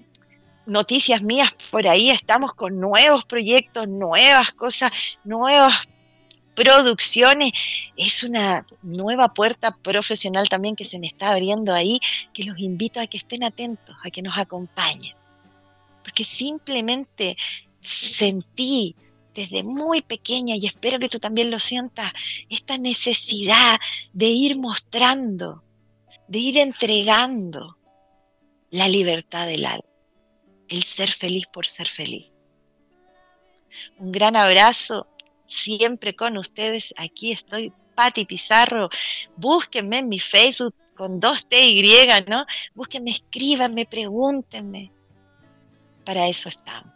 noticias 0.66 1.22
mías 1.22 1.50
por 1.70 1.87
ahí. 1.87 2.11
Estamos 2.11 2.55
con 2.55 2.81
nuevos 2.81 3.24
proyectos, 3.24 3.88
nuevas 3.88 4.53
cosas, 4.53 4.92
nuevas 5.24 5.87
producciones. 6.55 7.53
Es 7.97 8.23
una 8.23 8.67
nueva 8.83 9.35
puerta 9.35 9.77
profesional 9.77 10.48
también 10.48 10.77
que 10.77 10.85
se 10.85 10.98
me 10.98 11.07
está 11.07 11.31
abriendo 11.31 11.75
ahí, 11.75 12.00
que 12.33 12.44
los 12.44 12.59
invito 12.59 13.00
a 13.00 13.07
que 13.07 13.19
estén 13.19 13.44
atentos, 13.44 13.96
a 14.05 14.11
que 14.11 14.23
nos 14.23 14.37
acompañen. 14.38 15.15
Porque 16.02 16.25
simplemente 16.25 17.37
sentí 17.81 18.94
desde 19.35 19.65
muy 19.65 20.00
pequeña, 20.00 20.55
y 20.55 20.67
espero 20.67 20.98
que 20.98 21.09
tú 21.09 21.19
también 21.19 21.50
lo 21.50 21.59
sientas, 21.59 22.13
esta 22.48 22.79
necesidad 22.79 23.81
de 24.13 24.27
ir 24.27 24.57
mostrando, 24.57 25.63
de 26.29 26.38
ir 26.38 26.59
entregando 26.59 27.77
la 28.71 28.88
libertad 28.88 29.46
del 29.46 29.67
alma, 29.67 29.85
el 30.69 30.85
ser 30.85 31.11
feliz 31.11 31.46
por 31.52 31.67
ser 31.67 31.88
feliz. 31.88 32.27
Un 33.98 34.13
gran 34.13 34.37
abrazo 34.37 35.09
siempre 35.47 36.15
con 36.15 36.37
ustedes. 36.37 36.95
Aquí 36.97 37.33
estoy, 37.33 37.73
Patti 37.95 38.25
Pizarro. 38.25 38.90
Búsquenme 39.37 39.99
en 39.99 40.09
mi 40.09 40.21
Facebook 40.21 40.75
con 40.95 41.21
dos 41.21 41.47
T 41.49 41.61
y, 41.61 41.83
¿no? 42.29 42.47
Búsquenme, 42.75 43.11
escríbanme, 43.11 43.87
pregúntenme. 43.87 44.92
para 46.05 46.29
eso 46.29 46.49
estamos. 46.49 46.92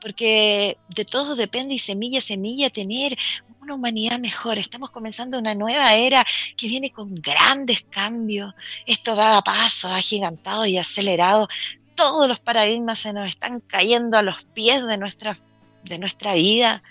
Porque 0.00 0.76
de 0.88 1.04
todo 1.04 1.34
depende 1.34 1.74
y 1.74 1.78
semilla 1.78 2.20
semilla 2.20 2.70
tener 2.70 3.16
una 3.60 3.74
humanidad 3.74 4.18
mejor. 4.18 4.58
Estamos 4.58 4.90
comenzando 4.90 5.38
una 5.38 5.54
nueva 5.54 5.94
era 5.94 6.24
que 6.56 6.68
viene 6.68 6.90
con 6.90 7.14
grandes 7.14 7.82
cambios. 7.90 8.52
Esto 8.86 9.16
va 9.16 9.36
a 9.36 9.42
paso 9.42 9.88
agigantado 9.88 10.66
y 10.66 10.78
acelerado. 10.78 11.48
Todos 11.94 12.28
los 12.28 12.40
paradigmas 12.40 13.00
se 13.00 13.12
nos 13.12 13.28
están 13.28 13.60
cayendo 13.60 14.18
a 14.18 14.22
los 14.22 14.44
pies 14.54 14.84
de 14.86 14.98
nuestra, 14.98 15.38
de 15.84 15.98
nuestra 15.98 16.34
vida. 16.34 16.82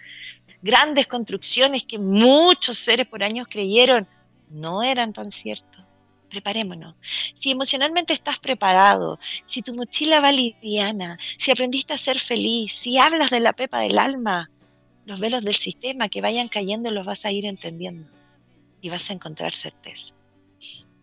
Grandes 0.62 1.08
construcciones 1.08 1.84
que 1.84 1.98
muchos 1.98 2.78
seres 2.78 3.08
por 3.08 3.24
años 3.24 3.48
creyeron 3.50 4.08
no 4.50 4.84
eran 4.84 5.14
tan 5.14 5.32
ciertos 5.32 5.82
preparémonos. 6.32 6.96
Si 7.36 7.52
emocionalmente 7.52 8.14
estás 8.14 8.40
preparado, 8.40 9.20
si 9.46 9.62
tu 9.62 9.76
mochila 9.76 10.22
va 10.22 10.32
liviana, 10.32 11.20
si 11.38 11.52
aprendiste 11.52 11.94
a 11.94 11.98
ser 11.98 12.20
feliz, 12.20 12.74
si 12.74 12.98
hablas 12.98 13.30
de 13.30 13.42
la 13.42 13.54
pepa 13.54 13.82
del 13.82 14.00
alma, 14.00 14.50
los 15.06 15.20
velos 15.20 15.44
del 15.44 15.56
sistema 15.56 16.10
que 16.10 16.22
vayan 16.22 16.48
cayendo 16.48 16.90
los 16.90 17.06
vas 17.06 17.26
a 17.26 17.32
ir 17.32 17.46
entendiendo 17.46 18.10
y 18.82 18.90
vas 18.90 19.10
a 19.10 19.14
encontrar 19.14 19.54
certeza. 19.54 20.14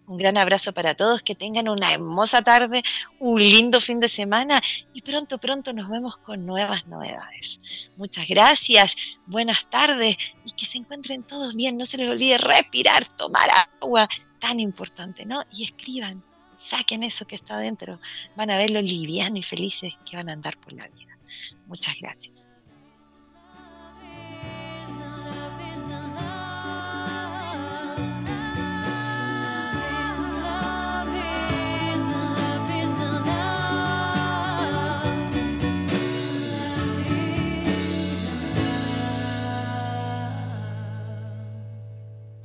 Un 0.09 0.17
gran 0.17 0.39
abrazo 0.39 0.73
para 0.73 0.95
todos, 0.95 1.23
que 1.23 1.35
tengan 1.35 1.69
una 1.69 1.93
hermosa 1.93 2.41
tarde, 2.41 2.83
un 3.21 3.39
lindo 3.39 3.79
fin 3.79 4.01
de 4.01 4.09
semana 4.09 4.63
y 4.95 5.03
pronto, 5.03 5.37
pronto 5.37 5.75
nos 5.75 5.91
vemos 5.91 6.17
con 6.17 6.47
nuevas 6.47 6.87
novedades. 6.87 7.61
Muchas 7.99 8.27
gracias, 8.27 8.97
buenas 9.27 9.69
tardes 9.69 10.17
y 10.47 10.53
que 10.53 10.65
se 10.65 10.79
encuentren 10.79 11.25
todos 11.25 11.55
bien. 11.55 11.77
No 11.77 11.85
se 11.85 11.99
les 11.99 12.09
olvide 12.09 12.39
respirar, 12.39 13.05
tomar 13.17 13.51
agua, 13.81 14.09
tan 14.41 14.61
importante, 14.61 15.27
¿no? 15.27 15.45
Y 15.53 15.65
escriban, 15.65 16.25
saquen 16.57 17.03
eso 17.03 17.27
que 17.27 17.37
está 17.37 17.57
adentro. 17.57 18.01
Van 18.35 18.51
a 18.51 18.57
ver 18.57 18.71
lo 18.71 18.81
liviano 18.81 19.37
y 19.37 19.43
felices 19.43 19.93
que 20.09 20.17
van 20.17 20.31
a 20.31 20.33
andar 20.33 20.57
por 20.59 20.73
la 20.73 20.89
vida. 20.89 21.19
Muchas 21.67 21.95
gracias. 22.01 22.38